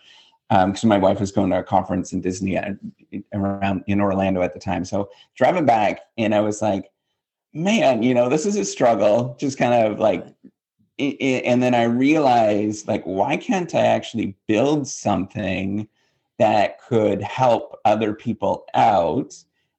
because 0.48 0.84
um, 0.84 0.88
my 0.88 0.98
wife 0.98 1.20
was 1.20 1.30
going 1.30 1.50
to 1.50 1.58
a 1.58 1.62
conference 1.62 2.12
in 2.12 2.20
Disney 2.20 2.56
uh, 2.56 2.72
around 3.34 3.84
in 3.86 4.00
Orlando 4.00 4.40
at 4.40 4.54
the 4.54 4.60
time. 4.60 4.84
So 4.84 5.10
driving 5.34 5.66
back, 5.66 6.00
and 6.16 6.34
I 6.34 6.40
was 6.40 6.62
like, 6.62 6.90
man, 7.52 8.02
you 8.02 8.14
know, 8.14 8.28
this 8.28 8.46
is 8.46 8.56
a 8.56 8.64
struggle. 8.64 9.36
Just 9.38 9.58
kind 9.58 9.74
of 9.74 9.98
like, 9.98 10.26
and 10.98 11.62
then 11.62 11.74
I 11.74 11.84
realized, 11.84 12.88
like, 12.88 13.04
why 13.04 13.36
can't 13.36 13.74
I 13.74 13.82
actually 13.86 14.36
build 14.46 14.88
something 14.88 15.86
that 16.38 16.80
could 16.80 17.22
help 17.22 17.78
other 17.84 18.14
people 18.14 18.64
out 18.74 19.34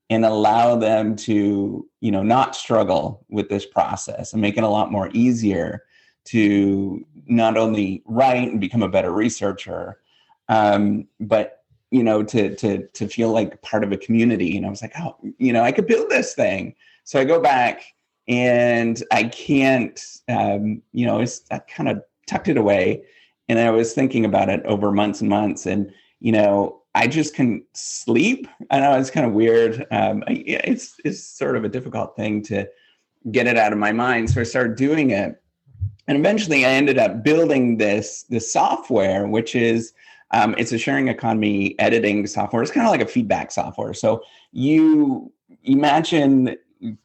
and 0.10 0.26
allow 0.26 0.76
them 0.76 1.16
to, 1.16 1.88
you 2.00 2.12
know, 2.12 2.24
not 2.24 2.56
struggle 2.56 3.26
with 3.30 3.50
this 3.50 3.66
process 3.66 4.34
and 4.34 4.42
make 4.42 4.58
it 4.58 4.64
a 4.64 4.68
lot 4.68 4.92
more 4.92 5.10
easier 5.14 5.84
to 6.26 7.06
not 7.28 7.58
only 7.58 8.04
write 8.06 8.50
and 8.50 8.62
become 8.62 8.84
a 8.84 8.90
better 8.90 9.12
researcher 9.12 10.00
um, 10.50 11.08
but 11.20 11.60
you 11.92 12.04
know 12.04 12.24
to 12.24 12.56
to 12.56 12.86
to 12.88 13.08
feel 13.08 13.32
like 13.32 13.62
part 13.62 13.84
of 13.84 13.92
a 13.92 13.98
community 13.98 14.56
and 14.56 14.66
i 14.66 14.70
was 14.70 14.82
like 14.82 14.94
oh 15.00 15.16
you 15.38 15.54
know 15.54 15.64
i 15.64 15.72
could 15.72 15.88
build 15.88 16.10
this 16.10 16.34
thing. 16.34 16.76
So 17.04 17.20
i 17.20 17.24
go 17.24 17.40
back 17.40 17.84
and 18.28 19.02
i 19.12 19.24
can't 19.24 20.00
um, 20.28 20.82
you 20.92 21.06
know 21.06 21.20
it's 21.20 21.42
i 21.52 21.60
kind 21.60 21.90
of 21.90 22.04
tucked 22.28 22.48
it 22.48 22.58
away 22.58 23.04
and 23.48 23.58
i 23.58 23.72
was 23.72 23.94
thinking 23.94 24.26
about 24.26 24.50
it 24.50 24.64
over 24.66 24.92
months 24.92 25.22
and 25.22 25.30
months 25.30 25.66
and 25.66 25.92
you 26.20 26.32
know 26.32 26.82
i 26.94 27.08
just 27.08 27.34
can 27.34 27.64
sleep 27.74 28.48
i 28.70 28.80
know 28.80 28.98
it's 29.00 29.10
kind 29.10 29.26
of 29.26 29.34
weird 29.34 29.88
um, 29.92 30.24
it's 30.28 30.96
it's 31.04 31.24
sort 31.24 31.56
of 31.56 31.64
a 31.64 31.70
difficult 31.70 32.16
thing 32.16 32.44
to 32.44 32.68
get 33.32 33.48
it 33.48 33.58
out 33.58 33.74
of 33.74 33.80
my 33.80 33.92
mind 33.92 34.30
so 34.30 34.42
i 34.42 34.44
started 34.44 34.76
doing 34.76 35.12
it. 35.12 35.42
And 36.08 36.18
eventually 36.18 36.66
i 36.66 36.70
ended 36.70 37.00
up 37.00 37.24
building 37.24 37.78
this 37.78 38.24
this 38.30 38.52
software 38.54 39.28
which 39.28 39.56
is 39.56 39.94
um, 40.32 40.56
it's 40.58 40.72
a 40.72 40.78
sharing 40.78 41.08
economy 41.08 41.76
editing 41.80 42.26
software. 42.28 42.62
It's 42.62 42.72
kind 42.72 42.86
of 42.86 42.92
like 42.92 43.02
a 43.02 43.08
feedback 43.08 43.52
software. 43.52 43.94
So 43.94 44.24
you 44.52 45.32
imagine, 45.64 46.56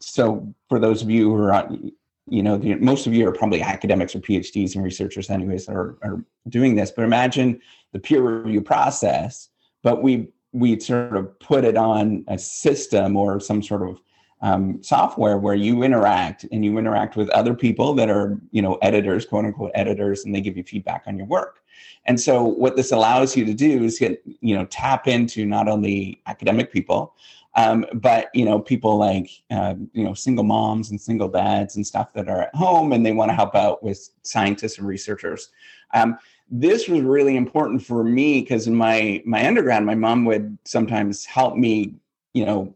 so 0.00 0.54
for 0.68 0.78
those 0.78 1.02
of 1.02 1.10
you 1.10 1.30
who 1.30 1.42
are, 1.42 1.54
on, 1.54 1.92
you 2.28 2.42
know, 2.42 2.56
the, 2.56 2.74
most 2.76 3.06
of 3.06 3.14
you 3.14 3.26
are 3.28 3.32
probably 3.32 3.62
academics 3.62 4.14
or 4.14 4.20
PhDs 4.20 4.74
and 4.74 4.84
researchers, 4.84 5.30
anyways, 5.30 5.66
that 5.66 5.76
are, 5.76 5.96
are 6.02 6.24
doing 6.48 6.74
this. 6.74 6.90
But 6.90 7.04
imagine 7.04 7.60
the 7.92 7.98
peer 7.98 8.22
review 8.22 8.60
process, 8.60 9.48
but 9.82 10.02
we 10.02 10.28
we 10.52 10.78
sort 10.78 11.16
of 11.16 11.36
put 11.40 11.64
it 11.64 11.76
on 11.76 12.24
a 12.28 12.38
system 12.38 13.16
or 13.16 13.40
some 13.40 13.60
sort 13.60 13.82
of 13.82 14.00
um, 14.40 14.80
software 14.82 15.36
where 15.36 15.54
you 15.54 15.82
interact 15.82 16.46
and 16.52 16.64
you 16.64 16.78
interact 16.78 17.16
with 17.16 17.28
other 17.30 17.54
people 17.54 17.92
that 17.94 18.08
are 18.08 18.38
you 18.50 18.62
know 18.62 18.74
editors 18.82 19.24
quote 19.26 19.44
unquote 19.46 19.72
editors 19.74 20.24
and 20.24 20.34
they 20.34 20.40
give 20.40 20.56
you 20.56 20.62
feedback 20.62 21.04
on 21.06 21.16
your 21.16 21.26
work 21.26 21.63
and 22.06 22.20
so 22.20 22.42
what 22.42 22.76
this 22.76 22.92
allows 22.92 23.36
you 23.36 23.44
to 23.44 23.54
do 23.54 23.84
is 23.84 23.98
get, 23.98 24.22
you 24.40 24.54
know, 24.54 24.66
tap 24.66 25.06
into 25.06 25.46
not 25.46 25.68
only 25.68 26.20
academic 26.26 26.70
people, 26.72 27.14
um, 27.56 27.86
but 27.94 28.28
you 28.34 28.44
know, 28.44 28.58
people 28.58 28.96
like 28.96 29.30
uh, 29.50 29.74
you 29.92 30.04
know, 30.04 30.14
single 30.14 30.44
moms 30.44 30.90
and 30.90 31.00
single 31.00 31.28
dads 31.28 31.76
and 31.76 31.86
stuff 31.86 32.12
that 32.14 32.28
are 32.28 32.42
at 32.42 32.54
home 32.54 32.92
and 32.92 33.06
they 33.06 33.12
want 33.12 33.30
to 33.30 33.34
help 33.34 33.54
out 33.54 33.82
with 33.82 34.10
scientists 34.22 34.78
and 34.78 34.86
researchers. 34.86 35.50
Um, 35.92 36.18
this 36.50 36.88
was 36.88 37.00
really 37.00 37.36
important 37.36 37.82
for 37.82 38.04
me 38.04 38.40
because 38.40 38.66
in 38.66 38.74
my 38.74 39.22
my 39.24 39.46
undergrad, 39.46 39.82
my 39.84 39.94
mom 39.94 40.24
would 40.24 40.58
sometimes 40.64 41.24
help 41.24 41.56
me, 41.56 41.94
you 42.34 42.44
know, 42.44 42.74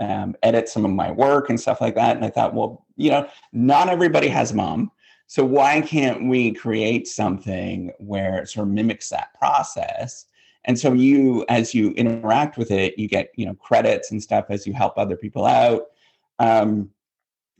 um, 0.00 0.36
edit 0.42 0.68
some 0.68 0.84
of 0.84 0.90
my 0.90 1.10
work 1.10 1.50
and 1.50 1.60
stuff 1.60 1.80
like 1.80 1.94
that. 1.96 2.16
And 2.16 2.24
I 2.24 2.30
thought, 2.30 2.54
well, 2.54 2.86
you 2.96 3.10
know, 3.10 3.28
not 3.52 3.88
everybody 3.88 4.28
has 4.28 4.52
mom. 4.52 4.90
So 5.32 5.46
why 5.46 5.80
can't 5.80 6.28
we 6.28 6.52
create 6.52 7.08
something 7.08 7.90
where 7.96 8.36
it 8.36 8.50
sort 8.50 8.68
of 8.68 8.74
mimics 8.74 9.08
that 9.08 9.32
process? 9.38 10.26
And 10.66 10.78
so 10.78 10.92
you, 10.92 11.46
as 11.48 11.72
you 11.72 11.92
interact 11.92 12.58
with 12.58 12.70
it, 12.70 12.98
you 12.98 13.08
get 13.08 13.30
you 13.34 13.46
know 13.46 13.54
credits 13.54 14.10
and 14.10 14.22
stuff 14.22 14.44
as 14.50 14.66
you 14.66 14.74
help 14.74 14.98
other 14.98 15.16
people 15.16 15.46
out. 15.46 15.84
Um, 16.38 16.90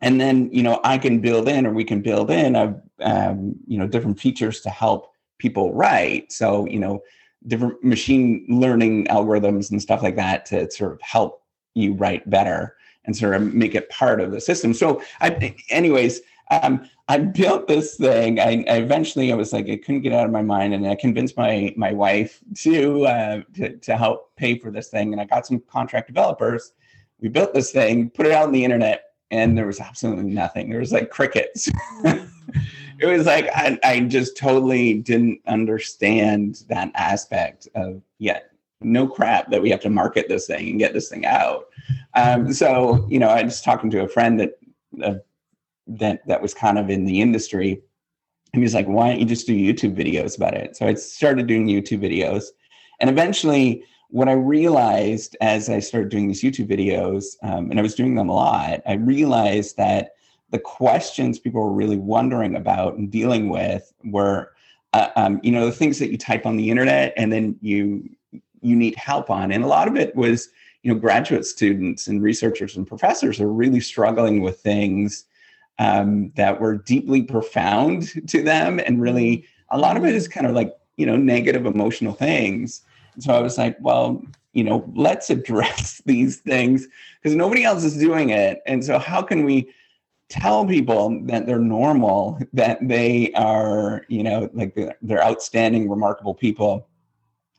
and 0.02 0.20
then 0.20 0.50
you 0.52 0.62
know 0.62 0.82
I 0.84 0.98
can 0.98 1.20
build 1.20 1.48
in, 1.48 1.64
or 1.64 1.72
we 1.72 1.82
can 1.82 2.02
build 2.02 2.30
in, 2.30 2.56
a, 2.56 2.78
um, 3.00 3.54
you 3.66 3.78
know 3.78 3.86
different 3.86 4.20
features 4.20 4.60
to 4.60 4.68
help 4.68 5.10
people 5.38 5.72
write. 5.72 6.30
So 6.30 6.66
you 6.66 6.78
know 6.78 7.02
different 7.46 7.82
machine 7.82 8.44
learning 8.50 9.06
algorithms 9.06 9.70
and 9.70 9.80
stuff 9.80 10.02
like 10.02 10.16
that 10.16 10.44
to 10.46 10.70
sort 10.70 10.92
of 10.92 11.00
help 11.00 11.42
you 11.72 11.94
write 11.94 12.28
better 12.28 12.76
and 13.06 13.16
sort 13.16 13.34
of 13.34 13.54
make 13.54 13.74
it 13.74 13.88
part 13.88 14.20
of 14.20 14.30
the 14.30 14.42
system. 14.42 14.74
So 14.74 15.02
I, 15.22 15.56
anyways, 15.70 16.20
um, 16.52 16.88
I 17.08 17.18
built 17.18 17.68
this 17.68 17.96
thing. 17.96 18.38
I, 18.38 18.64
I, 18.68 18.76
eventually 18.76 19.32
I 19.32 19.36
was 19.36 19.52
like 19.52 19.68
I 19.68 19.76
couldn't 19.76 20.02
get 20.02 20.12
out 20.12 20.26
of 20.26 20.32
my 20.32 20.42
mind, 20.42 20.74
and 20.74 20.86
I 20.86 20.94
convinced 20.94 21.36
my 21.36 21.72
my 21.76 21.92
wife 21.92 22.40
to, 22.58 23.06
uh, 23.06 23.42
to 23.54 23.76
to 23.76 23.96
help 23.96 24.34
pay 24.36 24.58
for 24.58 24.70
this 24.70 24.88
thing. 24.88 25.12
And 25.12 25.20
I 25.20 25.24
got 25.24 25.46
some 25.46 25.60
contract 25.60 26.08
developers. 26.08 26.72
We 27.20 27.28
built 27.28 27.54
this 27.54 27.72
thing, 27.72 28.10
put 28.10 28.26
it 28.26 28.32
out 28.32 28.46
on 28.46 28.52
the 28.52 28.64
internet, 28.64 29.04
and 29.30 29.56
there 29.56 29.66
was 29.66 29.80
absolutely 29.80 30.24
nothing. 30.24 30.68
There 30.68 30.80
was 30.80 30.92
like 30.92 31.10
crickets. 31.10 31.70
it 32.04 33.06
was 33.06 33.26
like 33.26 33.48
I, 33.54 33.78
I 33.84 34.00
just 34.00 34.36
totally 34.36 34.94
didn't 34.94 35.40
understand 35.46 36.64
that 36.68 36.90
aspect 36.94 37.68
of 37.74 38.02
yet 38.18 38.50
no 38.80 39.06
crap 39.06 39.48
that 39.50 39.62
we 39.62 39.70
have 39.70 39.80
to 39.80 39.90
market 39.90 40.28
this 40.28 40.48
thing 40.48 40.70
and 40.70 40.78
get 40.78 40.92
this 40.92 41.08
thing 41.08 41.24
out. 41.24 41.66
Um, 42.14 42.52
so 42.52 43.06
you 43.08 43.18
know, 43.18 43.28
I 43.28 43.42
was 43.42 43.60
talking 43.60 43.90
to 43.90 44.02
a 44.02 44.08
friend 44.08 44.38
that. 44.40 45.24
That 45.86 46.26
that 46.26 46.42
was 46.42 46.54
kind 46.54 46.78
of 46.78 46.90
in 46.90 47.04
the 47.04 47.20
industry. 47.20 47.82
And 48.52 48.60
he 48.60 48.64
was 48.64 48.74
like, 48.74 48.86
why 48.86 49.08
don't 49.08 49.20
you 49.20 49.26
just 49.26 49.46
do 49.46 49.54
YouTube 49.54 49.96
videos 49.96 50.36
about 50.36 50.54
it? 50.54 50.76
So 50.76 50.86
I 50.86 50.94
started 50.94 51.46
doing 51.46 51.66
YouTube 51.66 52.00
videos. 52.00 52.44
And 53.00 53.08
eventually, 53.08 53.84
what 54.08 54.28
I 54.28 54.32
realized 54.32 55.36
as 55.40 55.70
I 55.70 55.80
started 55.80 56.10
doing 56.10 56.28
these 56.28 56.42
YouTube 56.42 56.68
videos, 56.68 57.36
um, 57.42 57.70
and 57.70 57.78
I 57.78 57.82
was 57.82 57.94
doing 57.94 58.14
them 58.14 58.28
a 58.28 58.34
lot, 58.34 58.82
I 58.86 58.94
realized 58.94 59.78
that 59.78 60.10
the 60.50 60.58
questions 60.58 61.38
people 61.38 61.62
were 61.62 61.72
really 61.72 61.96
wondering 61.96 62.54
about 62.54 62.96
and 62.96 63.10
dealing 63.10 63.48
with 63.48 63.90
were, 64.04 64.52
uh, 64.92 65.08
um, 65.16 65.40
you 65.42 65.50
know, 65.50 65.64
the 65.64 65.72
things 65.72 65.98
that 65.98 66.10
you 66.10 66.18
type 66.18 66.44
on 66.44 66.58
the 66.58 66.68
internet 66.68 67.14
and 67.16 67.32
then 67.32 67.56
you 67.60 68.08
you 68.60 68.76
need 68.76 68.94
help 68.94 69.28
on, 69.28 69.50
and 69.50 69.64
a 69.64 69.66
lot 69.66 69.88
of 69.88 69.96
it 69.96 70.14
was, 70.14 70.50
you 70.82 70.92
know, 70.92 71.00
graduate 71.00 71.44
students 71.44 72.06
and 72.06 72.22
researchers 72.22 72.76
and 72.76 72.86
professors 72.86 73.40
are 73.40 73.52
really 73.52 73.80
struggling 73.80 74.40
with 74.40 74.60
things 74.60 75.24
um, 75.78 76.32
that 76.36 76.60
were 76.60 76.76
deeply 76.76 77.22
profound 77.22 78.08
to 78.28 78.42
them, 78.42 78.80
and 78.80 79.00
really 79.00 79.44
a 79.70 79.78
lot 79.78 79.96
of 79.96 80.04
it 80.04 80.14
is 80.14 80.28
kind 80.28 80.46
of 80.46 80.54
like 80.54 80.74
you 80.96 81.06
know 81.06 81.16
negative 81.16 81.66
emotional 81.66 82.14
things. 82.14 82.82
And 83.14 83.22
so 83.22 83.34
I 83.34 83.40
was 83.40 83.58
like, 83.58 83.76
well, 83.80 84.22
you 84.52 84.64
know, 84.64 84.90
let's 84.94 85.28
address 85.30 86.00
these 86.06 86.38
things 86.38 86.86
because 87.20 87.36
nobody 87.36 87.64
else 87.64 87.84
is 87.84 87.98
doing 87.98 88.30
it, 88.30 88.62
and 88.66 88.84
so 88.84 88.98
how 88.98 89.22
can 89.22 89.44
we? 89.44 89.72
tell 90.32 90.64
people 90.64 91.20
that 91.24 91.44
they're 91.44 91.58
normal, 91.58 92.40
that 92.54 92.78
they 92.80 93.30
are, 93.34 94.06
you 94.08 94.22
know, 94.22 94.48
like 94.54 94.74
they're 95.02 95.22
outstanding, 95.22 95.90
remarkable 95.90 96.34
people, 96.34 96.88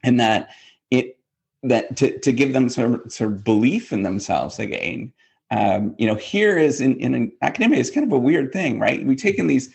and 0.03 0.19
that 0.19 0.49
it 0.89 1.17
that 1.61 1.95
to, 1.97 2.17
to 2.19 2.31
give 2.31 2.51
them 2.51 2.67
sort 2.67 3.05
of, 3.05 3.11
sort 3.11 3.31
of 3.31 3.43
belief 3.43 3.93
in 3.93 4.01
themselves 4.03 4.59
again. 4.59 5.13
Um, 5.55 5.95
you 5.97 6.07
know, 6.07 6.15
here 6.15 6.57
is 6.57 6.81
in, 6.81 6.97
in 6.99 7.31
academia 7.41 7.79
is 7.79 7.91
kind 7.91 8.05
of 8.05 8.13
a 8.13 8.17
weird 8.17 8.51
thing, 8.51 8.79
right? 8.79 9.05
We 9.05 9.15
take 9.15 9.37
in 9.37 9.47
these 9.47 9.69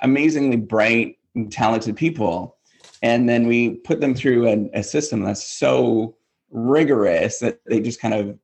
amazingly 0.00 0.56
bright 0.56 1.18
and 1.34 1.50
talented 1.50 1.96
people, 1.96 2.56
and 3.02 3.28
then 3.28 3.46
we 3.46 3.76
put 3.76 4.00
them 4.00 4.14
through 4.14 4.48
a, 4.48 4.80
a 4.80 4.82
system 4.82 5.22
that's 5.22 5.46
so 5.46 6.16
rigorous 6.50 7.38
that 7.38 7.60
they 7.66 7.80
just 7.80 8.00
kind 8.00 8.14
of 8.14 8.38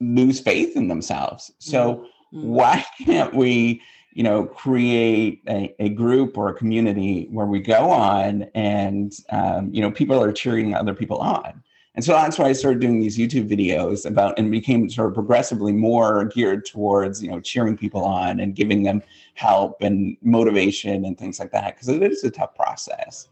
lose 0.00 0.38
faith 0.40 0.76
in 0.76 0.88
themselves. 0.88 1.50
So 1.58 1.94
mm-hmm 1.94 2.06
Mm-hmm. 2.36 2.48
Why 2.48 2.84
can't 3.04 3.34
we, 3.34 3.82
you 4.12 4.22
know, 4.22 4.44
create 4.44 5.42
a, 5.48 5.74
a, 5.78 5.88
group 5.90 6.38
or 6.38 6.48
a 6.48 6.54
community 6.54 7.28
where 7.30 7.46
we 7.46 7.60
go 7.60 7.90
on 7.90 8.46
and, 8.54 9.12
um, 9.30 9.72
you 9.72 9.82
know, 9.82 9.90
people 9.90 10.22
are 10.22 10.32
cheering 10.32 10.74
other 10.74 10.94
people 10.94 11.18
on? 11.18 11.62
And 11.96 12.04
so 12.04 12.12
that's 12.12 12.38
why 12.38 12.46
I 12.46 12.52
started 12.52 12.80
doing 12.80 13.00
these 13.00 13.16
YouTube 13.16 13.48
videos 13.48 14.04
about 14.04 14.38
and 14.38 14.50
became 14.50 14.88
sort 14.90 15.08
of 15.08 15.14
progressively 15.14 15.72
more 15.72 16.26
geared 16.26 16.66
towards, 16.66 17.22
you 17.22 17.30
know, 17.30 17.40
cheering 17.40 17.76
people 17.76 18.04
on 18.04 18.38
and 18.38 18.54
giving 18.54 18.82
them 18.82 19.02
help 19.32 19.78
and 19.80 20.16
motivation 20.22 21.06
and 21.06 21.18
things 21.18 21.40
like 21.40 21.52
that. 21.52 21.74
Cause 21.78 21.88
it 21.88 22.02
is 22.02 22.22
a 22.22 22.30
tough 22.30 22.54
process. 22.54 23.28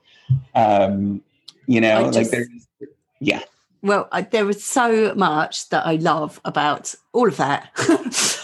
Um, 0.54 1.22
you 1.66 1.80
know, 1.80 2.06
just, 2.06 2.16
like 2.16 2.30
there's, 2.30 2.48
yeah. 3.20 3.42
Well, 3.82 4.08
I, 4.12 4.22
there 4.22 4.46
was 4.46 4.64
so 4.64 5.14
much 5.14 5.68
that 5.68 5.86
I 5.86 5.96
love 5.96 6.40
about 6.46 6.94
all 7.12 7.28
of 7.28 7.36
that. 7.36 7.70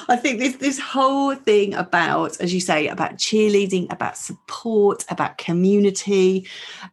I 0.07 0.17
think 0.17 0.39
this 0.39 0.57
this 0.57 0.79
whole 0.79 1.35
thing 1.35 1.73
about, 1.73 2.39
as 2.41 2.53
you 2.53 2.61
say, 2.61 2.89
about 2.89 3.17
cheerleading, 3.17 3.91
about 3.91 4.19
support, 4.19 5.07
about 5.09 5.39
community, 5.39 6.47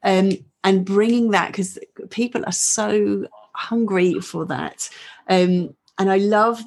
um, 0.03 0.31
and 0.63 0.85
bringing 0.85 1.31
that 1.31 1.47
because 1.47 1.79
people 2.09 2.43
are 2.45 2.51
so 2.51 3.27
hungry 3.53 4.19
for 4.19 4.45
that. 4.45 4.89
Um, 5.29 5.75
and 5.97 6.11
I 6.11 6.17
love 6.17 6.61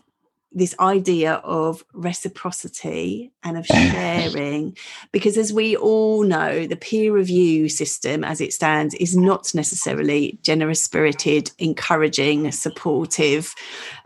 this 0.52 0.75
idea 0.80 1.35
of 1.44 1.85
reciprocity 1.92 3.30
and 3.44 3.56
of 3.56 3.66
sharing 3.66 4.76
because 5.12 5.37
as 5.37 5.52
we 5.52 5.76
all 5.76 6.25
know 6.25 6.66
the 6.66 6.76
peer 6.76 7.12
review 7.12 7.68
system 7.68 8.25
as 8.25 8.40
it 8.40 8.52
stands 8.52 8.94
is 8.94 9.16
not 9.16 9.54
necessarily 9.54 10.38
generous 10.42 10.82
spirited 10.82 11.52
encouraging 11.59 12.50
supportive 12.50 13.54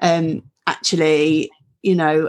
um, 0.03 0.43
actually 0.67 1.51
you 1.83 1.95
know 1.95 2.29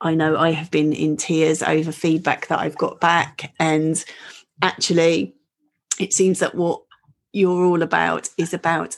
i 0.00 0.14
know 0.14 0.36
i 0.36 0.50
have 0.50 0.70
been 0.70 0.92
in 0.92 1.16
tears 1.16 1.62
over 1.62 1.92
feedback 1.92 2.48
that 2.48 2.58
i've 2.58 2.78
got 2.78 3.00
back 3.00 3.52
and 3.60 4.04
actually 4.62 5.32
it 5.98 6.12
seems 6.12 6.38
that 6.40 6.54
what 6.54 6.82
you're 7.32 7.64
all 7.64 7.82
about 7.82 8.28
is 8.38 8.54
about 8.54 8.96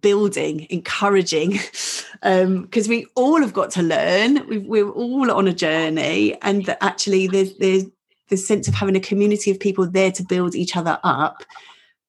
building, 0.00 0.66
encouraging, 0.70 1.52
because 1.52 2.04
um, 2.22 2.68
we 2.88 3.06
all 3.14 3.40
have 3.40 3.52
got 3.52 3.70
to 3.72 3.82
learn. 3.82 4.66
we 4.68 4.80
are 4.80 4.90
all 4.90 5.30
on 5.30 5.48
a 5.48 5.52
journey, 5.52 6.36
and 6.42 6.66
that 6.66 6.78
actually 6.82 7.26
there's 7.26 7.56
there's 7.58 7.84
the 8.28 8.36
sense 8.36 8.66
of 8.66 8.74
having 8.74 8.96
a 8.96 9.00
community 9.00 9.50
of 9.50 9.60
people 9.60 9.86
there 9.86 10.10
to 10.10 10.24
build 10.24 10.54
each 10.54 10.76
other 10.76 10.98
up 11.04 11.44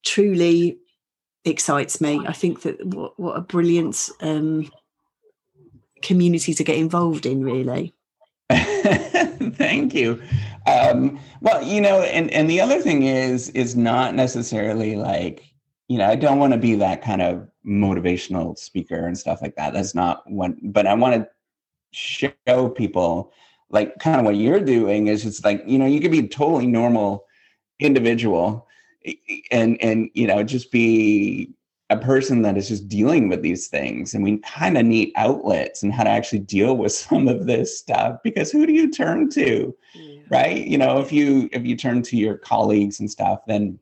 truly 0.04 0.78
excites 1.44 2.00
me. 2.00 2.20
I 2.26 2.32
think 2.32 2.62
that 2.62 2.84
what, 2.84 3.18
what 3.18 3.36
a 3.36 3.40
brilliant 3.40 4.10
um, 4.20 4.70
community 6.02 6.54
to 6.54 6.64
get 6.64 6.76
involved 6.76 7.26
in, 7.26 7.44
really. 7.44 7.94
Thank 8.50 9.94
you. 9.94 10.22
Um, 10.68 11.18
well, 11.40 11.62
you 11.62 11.80
know, 11.80 12.02
and 12.02 12.30
and 12.30 12.48
the 12.48 12.60
other 12.60 12.80
thing 12.80 13.04
is 13.04 13.48
is 13.50 13.74
not 13.76 14.14
necessarily 14.14 14.96
like 14.96 15.48
you 15.88 15.96
know, 15.96 16.06
I 16.06 16.16
don't 16.16 16.38
want 16.38 16.52
to 16.52 16.58
be 16.58 16.74
that 16.76 17.02
kind 17.02 17.22
of 17.22 17.48
motivational 17.66 18.56
speaker 18.58 19.06
and 19.06 19.16
stuff 19.16 19.40
like 19.40 19.56
that. 19.56 19.72
That's 19.72 19.94
not 19.94 20.22
what, 20.30 20.52
but 20.62 20.86
I 20.86 20.94
want 20.94 21.14
to 21.14 21.28
show 21.92 22.68
people 22.68 23.32
like 23.70 23.98
kind 23.98 24.20
of 24.20 24.26
what 24.26 24.36
you're 24.36 24.60
doing 24.60 25.06
is 25.06 25.22
just 25.22 25.44
like, 25.44 25.62
you 25.66 25.78
know, 25.78 25.86
you 25.86 26.00
could 26.00 26.10
be 26.10 26.20
a 26.20 26.28
totally 26.28 26.66
normal 26.66 27.24
individual 27.80 28.66
and, 29.50 29.82
and, 29.82 30.10
you 30.12 30.26
know, 30.26 30.42
just 30.42 30.70
be 30.70 31.54
a 31.90 31.96
person 31.96 32.42
that 32.42 32.56
is 32.56 32.68
just 32.68 32.88
dealing 32.88 33.28
with 33.28 33.42
these 33.42 33.68
things. 33.68 34.12
And 34.12 34.22
we 34.22 34.38
kind 34.38 34.76
of 34.76 34.84
need 34.84 35.12
outlets 35.16 35.82
and 35.82 35.92
how 35.92 36.04
to 36.04 36.10
actually 36.10 36.40
deal 36.40 36.76
with 36.76 36.92
some 37.08 37.28
of 37.28 37.46
this 37.46 37.78
stuff 37.78 38.18
because 38.22 38.50
who 38.50 38.66
do 38.66 38.72
you 38.72 38.90
turn 38.90 39.30
to? 39.30 39.74
Yeah. 39.94 40.20
Right. 40.30 40.66
You 40.66 40.76
know, 40.76 41.00
if 41.00 41.10
you, 41.10 41.48
if 41.52 41.64
you 41.64 41.76
turn 41.76 42.02
to 42.02 42.16
your 42.16 42.36
colleagues 42.36 43.00
and 43.00 43.10
stuff, 43.10 43.40
then 43.46 43.78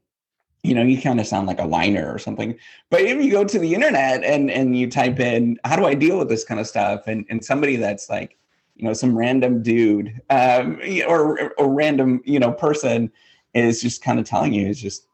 you 0.66 0.74
know, 0.74 0.82
you 0.82 1.00
kind 1.00 1.20
of 1.20 1.26
sound 1.28 1.46
like 1.46 1.60
a 1.60 1.66
whiner 1.66 2.12
or 2.12 2.18
something. 2.18 2.58
But 2.90 3.02
if 3.02 3.24
you 3.24 3.30
go 3.30 3.44
to 3.44 3.58
the 3.58 3.72
internet 3.72 4.24
and 4.24 4.50
and 4.50 4.76
you 4.76 4.90
type 4.90 5.20
in, 5.20 5.58
how 5.64 5.76
do 5.76 5.86
I 5.86 5.94
deal 5.94 6.18
with 6.18 6.28
this 6.28 6.44
kind 6.44 6.58
of 6.58 6.66
stuff? 6.66 7.06
And 7.06 7.24
and 7.30 7.44
somebody 7.44 7.76
that's 7.76 8.10
like, 8.10 8.36
you 8.74 8.84
know, 8.84 8.92
some 8.92 9.16
random 9.16 9.62
dude 9.62 10.20
um, 10.28 10.80
or 11.06 11.52
or 11.56 11.72
random, 11.72 12.20
you 12.24 12.40
know, 12.40 12.50
person 12.50 13.12
is 13.54 13.80
just 13.80 14.02
kind 14.02 14.18
of 14.18 14.26
telling 14.26 14.52
you 14.52 14.66
is 14.66 14.80
just, 14.80 15.06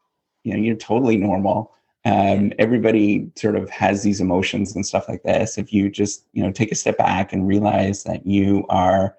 you 0.43 0.53
know, 0.53 0.59
you're 0.59 0.75
totally 0.75 1.17
normal. 1.17 1.71
Um, 2.05 2.51
everybody 2.59 3.31
sort 3.35 3.55
of 3.55 3.69
has 3.69 4.03
these 4.03 4.19
emotions 4.19 4.75
and 4.75 4.85
stuff 4.85 5.07
like 5.07 5.23
this. 5.23 5.57
If 5.57 5.71
you 5.71 5.89
just, 5.89 6.25
you 6.33 6.43
know, 6.43 6.51
take 6.51 6.71
a 6.71 6.75
step 6.75 6.97
back 6.97 7.31
and 7.31 7.47
realize 7.47 8.03
that 8.03 8.25
you 8.25 8.65
are, 8.69 9.15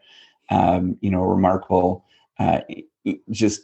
um, 0.51 0.99
you 1.01 1.11
know, 1.11 1.23
remarkable, 1.23 2.05
uh, 2.38 2.61
just 3.31 3.62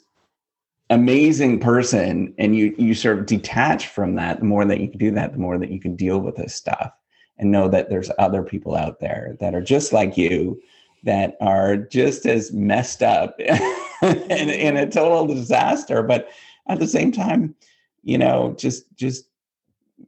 amazing 0.90 1.60
person 1.60 2.34
and 2.36 2.56
you 2.56 2.74
you 2.76 2.94
sort 2.94 3.18
of 3.18 3.26
detach 3.26 3.86
from 3.86 4.16
that 4.16 4.40
the 4.40 4.44
more 4.44 4.64
that 4.64 4.80
you 4.80 4.88
can 4.88 4.98
do 4.98 5.12
that 5.12 5.32
the 5.32 5.38
more 5.38 5.56
that 5.56 5.70
you 5.70 5.78
can 5.78 5.94
deal 5.94 6.18
with 6.18 6.34
this 6.34 6.52
stuff 6.52 6.92
and 7.38 7.50
know 7.50 7.68
that 7.68 7.88
there's 7.88 8.10
other 8.18 8.42
people 8.42 8.74
out 8.74 8.98
there 8.98 9.36
that 9.38 9.54
are 9.54 9.62
just 9.62 9.92
like 9.92 10.16
you 10.16 10.60
that 11.04 11.36
are 11.40 11.76
just 11.76 12.26
as 12.26 12.52
messed 12.52 13.04
up 13.04 13.36
and 14.02 14.50
in 14.50 14.76
a 14.76 14.90
total 14.90 15.28
disaster 15.28 16.02
but 16.02 16.28
at 16.68 16.80
the 16.80 16.88
same 16.88 17.12
time 17.12 17.54
you 18.02 18.18
know 18.18 18.54
just 18.58 18.84
just 18.94 19.26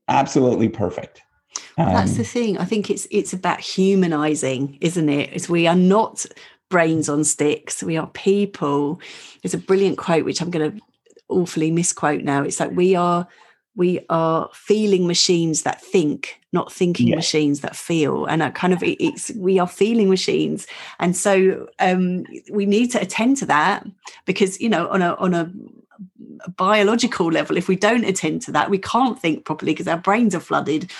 absolutely 0.08 0.68
perfect 0.68 1.22
um, 1.78 1.86
that's 1.92 2.16
the 2.16 2.24
thing 2.24 2.58
i 2.58 2.64
think 2.64 2.90
it's 2.90 3.06
it's 3.10 3.32
about 3.32 3.60
humanizing 3.60 4.78
isn't 4.80 5.08
it 5.08 5.32
is 5.32 5.48
we 5.48 5.66
are 5.66 5.76
not 5.76 6.26
brains 6.72 7.06
on 7.10 7.22
sticks. 7.22 7.82
We 7.82 7.98
are 7.98 8.08
people. 8.08 8.98
There's 9.42 9.54
a 9.54 9.58
brilliant 9.58 9.98
quote 9.98 10.24
which 10.24 10.40
I'm 10.40 10.50
going 10.50 10.72
to 10.72 10.82
awfully 11.28 11.70
misquote 11.70 12.22
now. 12.22 12.42
It's 12.42 12.58
like 12.58 12.72
we 12.72 12.96
are 12.96 13.28
we 13.74 14.04
are 14.10 14.50
feeling 14.52 15.06
machines 15.06 15.62
that 15.62 15.80
think, 15.80 16.40
not 16.52 16.72
thinking 16.72 17.10
machines 17.10 17.60
that 17.60 17.76
feel. 17.76 18.26
And 18.26 18.42
I 18.42 18.50
kind 18.50 18.72
of 18.72 18.82
it's 18.82 19.30
we 19.32 19.58
are 19.58 19.68
feeling 19.68 20.08
machines, 20.08 20.66
and 20.98 21.14
so 21.14 21.68
um, 21.78 22.24
we 22.50 22.64
need 22.66 22.90
to 22.92 23.00
attend 23.00 23.36
to 23.38 23.46
that 23.46 23.86
because 24.24 24.60
you 24.60 24.70
know 24.70 24.88
on 24.88 25.02
a 25.02 25.14
on 25.16 25.34
a 25.34 25.52
biological 26.50 27.30
level 27.30 27.56
if 27.56 27.68
we 27.68 27.76
don't 27.76 28.04
attend 28.04 28.42
to 28.42 28.52
that 28.52 28.70
we 28.70 28.78
can't 28.78 29.20
think 29.20 29.44
properly 29.44 29.72
because 29.72 29.88
our 29.88 29.98
brains 29.98 30.34
are 30.34 30.40
flooded. 30.40 30.90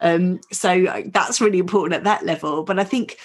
Um, 0.00 0.40
so 0.52 0.86
uh, 0.86 1.02
that's 1.06 1.40
really 1.40 1.58
important 1.58 1.94
at 1.94 2.04
that 2.04 2.24
level. 2.24 2.62
But 2.62 2.78
i 2.78 2.84
think 2.84 3.18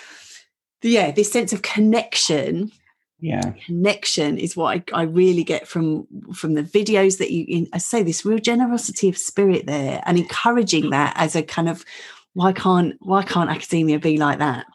yeah 0.81 1.12
this 1.12 1.31
sense 1.31 1.53
of 1.53 1.62
connection 1.62 2.71
yeah. 3.19 3.53
connection 3.65 4.38
is 4.38 4.57
what 4.57 4.83
I, 4.93 4.99
I 4.99 5.03
really 5.03 5.45
get 5.45 5.65
from 5.65 6.07
from 6.33 6.55
the 6.55 6.63
videos 6.63 7.19
that 7.19 7.31
you 7.31 7.45
in, 7.47 7.67
i 7.71 7.77
say 7.77 8.03
this 8.03 8.25
real 8.25 8.39
generosity 8.39 9.07
of 9.07 9.17
spirit 9.17 9.65
there 9.65 10.03
and 10.05 10.17
encouraging 10.17 10.89
that 10.89 11.13
as 11.15 11.36
a 11.36 11.41
kind 11.41 11.69
of 11.69 11.86
why 12.33 12.51
can't 12.51 12.95
why 12.99 13.23
can't 13.23 13.49
academia 13.49 13.99
be 13.99 14.17
like 14.17 14.39
that? 14.39 14.65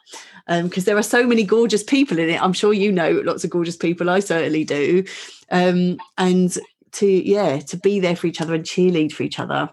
Because 0.46 0.78
um, 0.78 0.84
there 0.84 0.96
are 0.96 1.02
so 1.02 1.26
many 1.26 1.44
gorgeous 1.44 1.82
people 1.82 2.18
in 2.18 2.30
it. 2.30 2.42
I'm 2.42 2.52
sure 2.52 2.72
you 2.72 2.90
know 2.90 3.20
lots 3.24 3.44
of 3.44 3.50
gorgeous 3.50 3.76
people 3.76 4.08
i 4.08 4.20
certainly 4.20 4.64
do. 4.64 5.04
Um, 5.50 5.98
and 6.16 6.56
to 6.92 7.06
yeah 7.06 7.58
to 7.58 7.76
be 7.76 8.00
there 8.00 8.16
for 8.16 8.26
each 8.26 8.40
other 8.40 8.54
and 8.54 8.64
cheerlead 8.64 9.12
for 9.12 9.22
each 9.22 9.38
other 9.38 9.70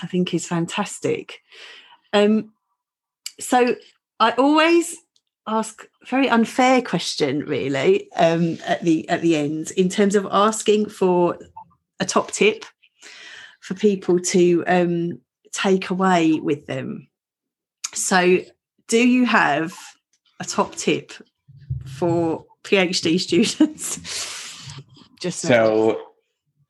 I 0.00 0.06
think 0.06 0.32
is 0.32 0.46
fantastic. 0.46 1.40
Um, 2.12 2.52
so 3.40 3.76
I 4.20 4.32
always 4.32 4.96
ask 5.46 5.86
very 6.06 6.28
unfair 6.28 6.80
question, 6.82 7.40
really, 7.40 8.10
um, 8.12 8.58
at 8.66 8.82
the 8.82 9.08
at 9.08 9.22
the 9.22 9.36
end, 9.36 9.72
in 9.72 9.88
terms 9.88 10.14
of 10.14 10.26
asking 10.30 10.88
for 10.88 11.38
a 12.00 12.04
top 12.04 12.30
tip 12.30 12.64
for 13.60 13.74
people 13.74 14.18
to 14.18 14.64
um, 14.66 15.20
take 15.52 15.90
away 15.90 16.40
with 16.40 16.66
them. 16.66 17.08
So, 17.94 18.38
do 18.88 18.98
you 18.98 19.26
have 19.26 19.74
a 20.40 20.44
top 20.44 20.74
tip 20.74 21.12
for 21.84 22.46
PhD 22.64 23.20
students? 23.20 23.98
Just 25.20 25.40
so, 25.40 26.11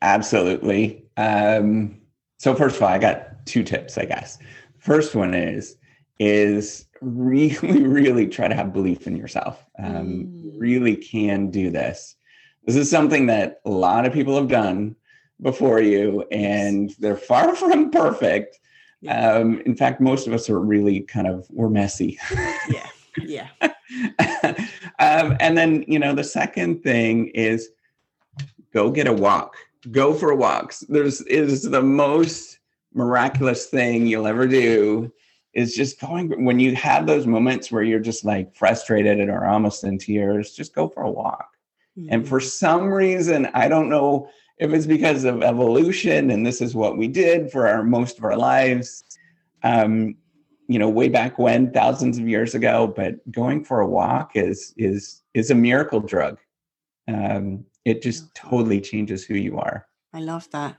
absolutely. 0.02 1.04
Um, 1.16 1.98
so, 2.38 2.54
first 2.54 2.76
of 2.76 2.82
all, 2.82 2.88
I 2.88 2.98
got 2.98 3.46
two 3.46 3.62
tips, 3.62 3.96
I 3.96 4.04
guess. 4.04 4.38
First 4.78 5.14
one 5.14 5.32
is 5.32 5.76
is 6.18 6.86
really, 7.00 7.82
really 7.86 8.26
try 8.26 8.48
to 8.48 8.54
have 8.54 8.72
belief 8.72 9.06
in 9.06 9.16
yourself. 9.16 9.64
Um, 9.78 10.26
mm. 10.26 10.52
Really 10.58 10.96
can 10.96 11.50
do 11.50 11.70
this. 11.70 12.16
This 12.64 12.76
is 12.76 12.90
something 12.90 13.26
that 13.26 13.60
a 13.64 13.70
lot 13.70 14.06
of 14.06 14.12
people 14.12 14.36
have 14.36 14.48
done 14.48 14.94
before 15.40 15.80
you, 15.80 16.24
and 16.30 16.94
they're 16.98 17.16
far 17.16 17.54
from 17.56 17.90
perfect. 17.90 18.58
Yeah. 19.00 19.32
Um, 19.32 19.60
in 19.66 19.74
fact, 19.74 20.00
most 20.00 20.28
of 20.28 20.32
us 20.32 20.48
are 20.48 20.60
really 20.60 21.00
kind 21.00 21.26
of 21.26 21.46
we're 21.50 21.68
messy. 21.68 22.18
yeah, 22.68 22.88
yeah. 23.18 23.48
um, 25.00 25.36
and 25.40 25.58
then 25.58 25.84
you 25.88 25.98
know 25.98 26.14
the 26.14 26.22
second 26.22 26.84
thing 26.84 27.28
is 27.28 27.70
go 28.72 28.90
get 28.90 29.08
a 29.08 29.12
walk. 29.12 29.56
Go 29.90 30.14
for 30.14 30.34
walks. 30.34 30.80
There's 30.88 31.20
is 31.22 31.62
the 31.62 31.82
most 31.82 32.58
miraculous 32.94 33.66
thing 33.66 34.06
you'll 34.06 34.26
ever 34.26 34.46
do 34.46 35.12
is 35.54 35.74
just 35.74 36.00
going 36.00 36.44
when 36.44 36.58
you 36.58 36.74
have 36.74 37.06
those 37.06 37.26
moments 37.26 37.70
where 37.70 37.82
you're 37.82 38.00
just 38.00 38.24
like 38.24 38.54
frustrated 38.54 39.20
and 39.20 39.30
are 39.30 39.46
almost 39.46 39.84
in 39.84 39.98
tears 39.98 40.52
just 40.52 40.74
go 40.74 40.88
for 40.88 41.02
a 41.02 41.10
walk 41.10 41.56
mm-hmm. 41.98 42.12
and 42.12 42.28
for 42.28 42.40
some 42.40 42.88
reason 42.88 43.48
i 43.54 43.68
don't 43.68 43.88
know 43.88 44.28
if 44.58 44.72
it's 44.72 44.86
because 44.86 45.24
of 45.24 45.42
evolution 45.42 46.30
and 46.30 46.46
this 46.46 46.60
is 46.60 46.74
what 46.74 46.96
we 46.96 47.08
did 47.08 47.50
for 47.50 47.66
our 47.66 47.82
most 47.82 48.18
of 48.18 48.24
our 48.24 48.36
lives 48.36 49.04
um 49.62 50.14
you 50.68 50.78
know 50.78 50.88
way 50.88 51.08
back 51.08 51.38
when 51.38 51.70
thousands 51.72 52.18
of 52.18 52.28
years 52.28 52.54
ago 52.54 52.86
but 52.86 53.14
going 53.30 53.64
for 53.64 53.80
a 53.80 53.86
walk 53.86 54.32
is 54.34 54.72
is 54.76 55.22
is 55.34 55.50
a 55.50 55.54
miracle 55.54 56.00
drug 56.00 56.38
um 57.08 57.64
it 57.84 58.02
just 58.02 58.34
totally 58.34 58.80
changes 58.80 59.24
who 59.24 59.34
you 59.34 59.58
are 59.58 59.86
i 60.12 60.20
love 60.20 60.48
that 60.50 60.76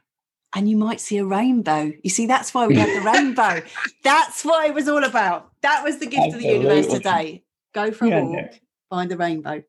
and 0.56 0.70
you 0.70 0.78
might 0.78 1.02
see 1.02 1.18
a 1.18 1.26
rainbow. 1.26 1.92
You 2.04 2.10
see, 2.10 2.26
that's 2.26 2.54
why 2.54 2.68
we 2.68 2.76
have 2.76 2.90
the 2.90 3.10
rainbow. 3.10 3.62
That's 4.04 4.46
what 4.46 4.68
it 4.68 4.74
was 4.74 4.88
all 4.88 5.04
about. 5.04 5.50
That 5.62 5.84
was 5.84 5.98
the 5.98 6.06
gift 6.06 6.28
Absolutely. 6.28 6.56
of 6.56 6.62
the 6.62 6.70
universe 6.70 6.94
today. 6.94 7.44
Go 7.74 7.92
for 7.92 8.06
a 8.06 8.10
yeah, 8.10 8.22
walk, 8.22 8.60
find 8.90 9.10
the 9.10 9.18
rainbow. 9.18 9.64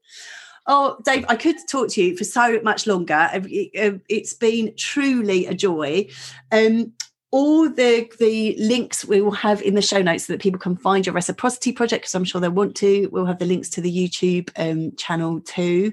Oh, 0.66 0.98
Dave, 1.04 1.24
I 1.28 1.36
could 1.36 1.56
talk 1.70 1.88
to 1.90 2.02
you 2.02 2.16
for 2.16 2.24
so 2.24 2.60
much 2.62 2.86
longer. 2.86 3.30
It's 3.32 4.34
been 4.34 4.74
truly 4.76 5.46
a 5.46 5.54
joy. 5.54 6.08
Um, 6.52 6.92
all 7.30 7.68
the 7.68 8.08
the 8.18 8.54
links 8.58 9.04
we 9.04 9.20
will 9.20 9.32
have 9.32 9.60
in 9.60 9.74
the 9.74 9.82
show 9.82 10.00
notes 10.00 10.26
so 10.26 10.32
that 10.32 10.40
people 10.40 10.60
can 10.60 10.76
find 10.76 11.04
your 11.04 11.14
reciprocity 11.14 11.72
project 11.72 12.02
because 12.02 12.14
I'm 12.14 12.24
sure 12.24 12.40
they 12.40 12.48
want 12.48 12.76
to. 12.76 13.08
We'll 13.10 13.26
have 13.26 13.38
the 13.38 13.44
links 13.44 13.68
to 13.70 13.80
the 13.80 13.92
YouTube 13.92 14.50
um, 14.56 14.94
channel 14.96 15.40
too. 15.40 15.92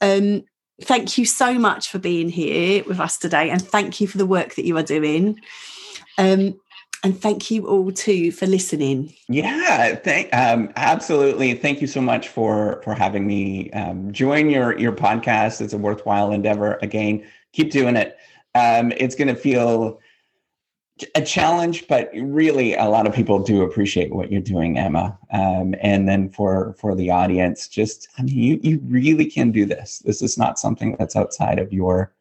Um, 0.00 0.42
thank 0.84 1.18
you 1.18 1.24
so 1.24 1.58
much 1.58 1.90
for 1.90 1.98
being 1.98 2.28
here 2.28 2.84
with 2.84 3.00
us 3.00 3.18
today 3.18 3.50
and 3.50 3.60
thank 3.60 4.00
you 4.00 4.06
for 4.06 4.18
the 4.18 4.26
work 4.26 4.54
that 4.56 4.64
you 4.64 4.76
are 4.76 4.82
doing. 4.82 5.40
Um, 6.18 6.60
and 7.04 7.20
thank 7.20 7.50
you 7.50 7.66
all 7.66 7.90
too 7.90 8.30
for 8.30 8.46
listening. 8.46 9.12
Yeah 9.28 9.96
thank 9.96 10.32
um, 10.34 10.72
absolutely. 10.76 11.54
Thank 11.54 11.80
you 11.80 11.86
so 11.86 12.00
much 12.00 12.28
for 12.28 12.80
for 12.84 12.94
having 12.94 13.26
me 13.26 13.70
um, 13.72 14.12
join 14.12 14.50
your 14.50 14.78
your 14.78 14.92
podcast. 14.92 15.60
It's 15.60 15.72
a 15.72 15.78
worthwhile 15.78 16.32
endeavor. 16.32 16.78
Again 16.82 17.26
keep 17.52 17.70
doing 17.70 17.96
it. 17.96 18.16
Um, 18.54 18.92
it's 18.96 19.14
going 19.14 19.28
to 19.28 19.34
feel 19.34 20.00
a 21.14 21.22
challenge, 21.22 21.86
but 21.88 22.10
really 22.14 22.74
a 22.74 22.84
lot 22.84 23.06
of 23.06 23.14
people 23.14 23.42
do 23.42 23.62
appreciate 23.62 24.14
what 24.14 24.30
you're 24.30 24.40
doing, 24.40 24.78
Emma. 24.78 25.18
Um, 25.32 25.74
and 25.80 26.08
then 26.08 26.28
for 26.30 26.74
for 26.78 26.94
the 26.94 27.10
audience, 27.10 27.68
just 27.68 28.08
I 28.18 28.22
mean, 28.22 28.36
you 28.36 28.60
you 28.62 28.80
really 28.84 29.26
can 29.26 29.50
do 29.52 29.64
this. 29.64 30.00
This 30.04 30.22
is 30.22 30.38
not 30.38 30.58
something 30.58 30.96
that's 30.98 31.16
outside 31.16 31.58
of 31.58 31.72
your 31.72 32.12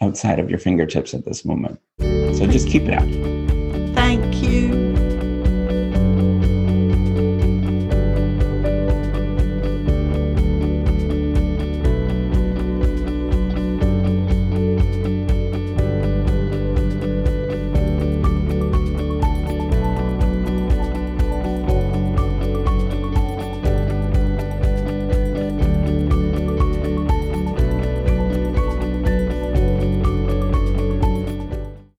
outside 0.00 0.38
of 0.38 0.50
your 0.50 0.58
fingertips 0.58 1.14
at 1.14 1.24
this 1.24 1.44
moment. 1.44 1.80
So 2.00 2.46
just 2.46 2.68
keep 2.68 2.82
it 2.82 2.94
up. 2.94 3.43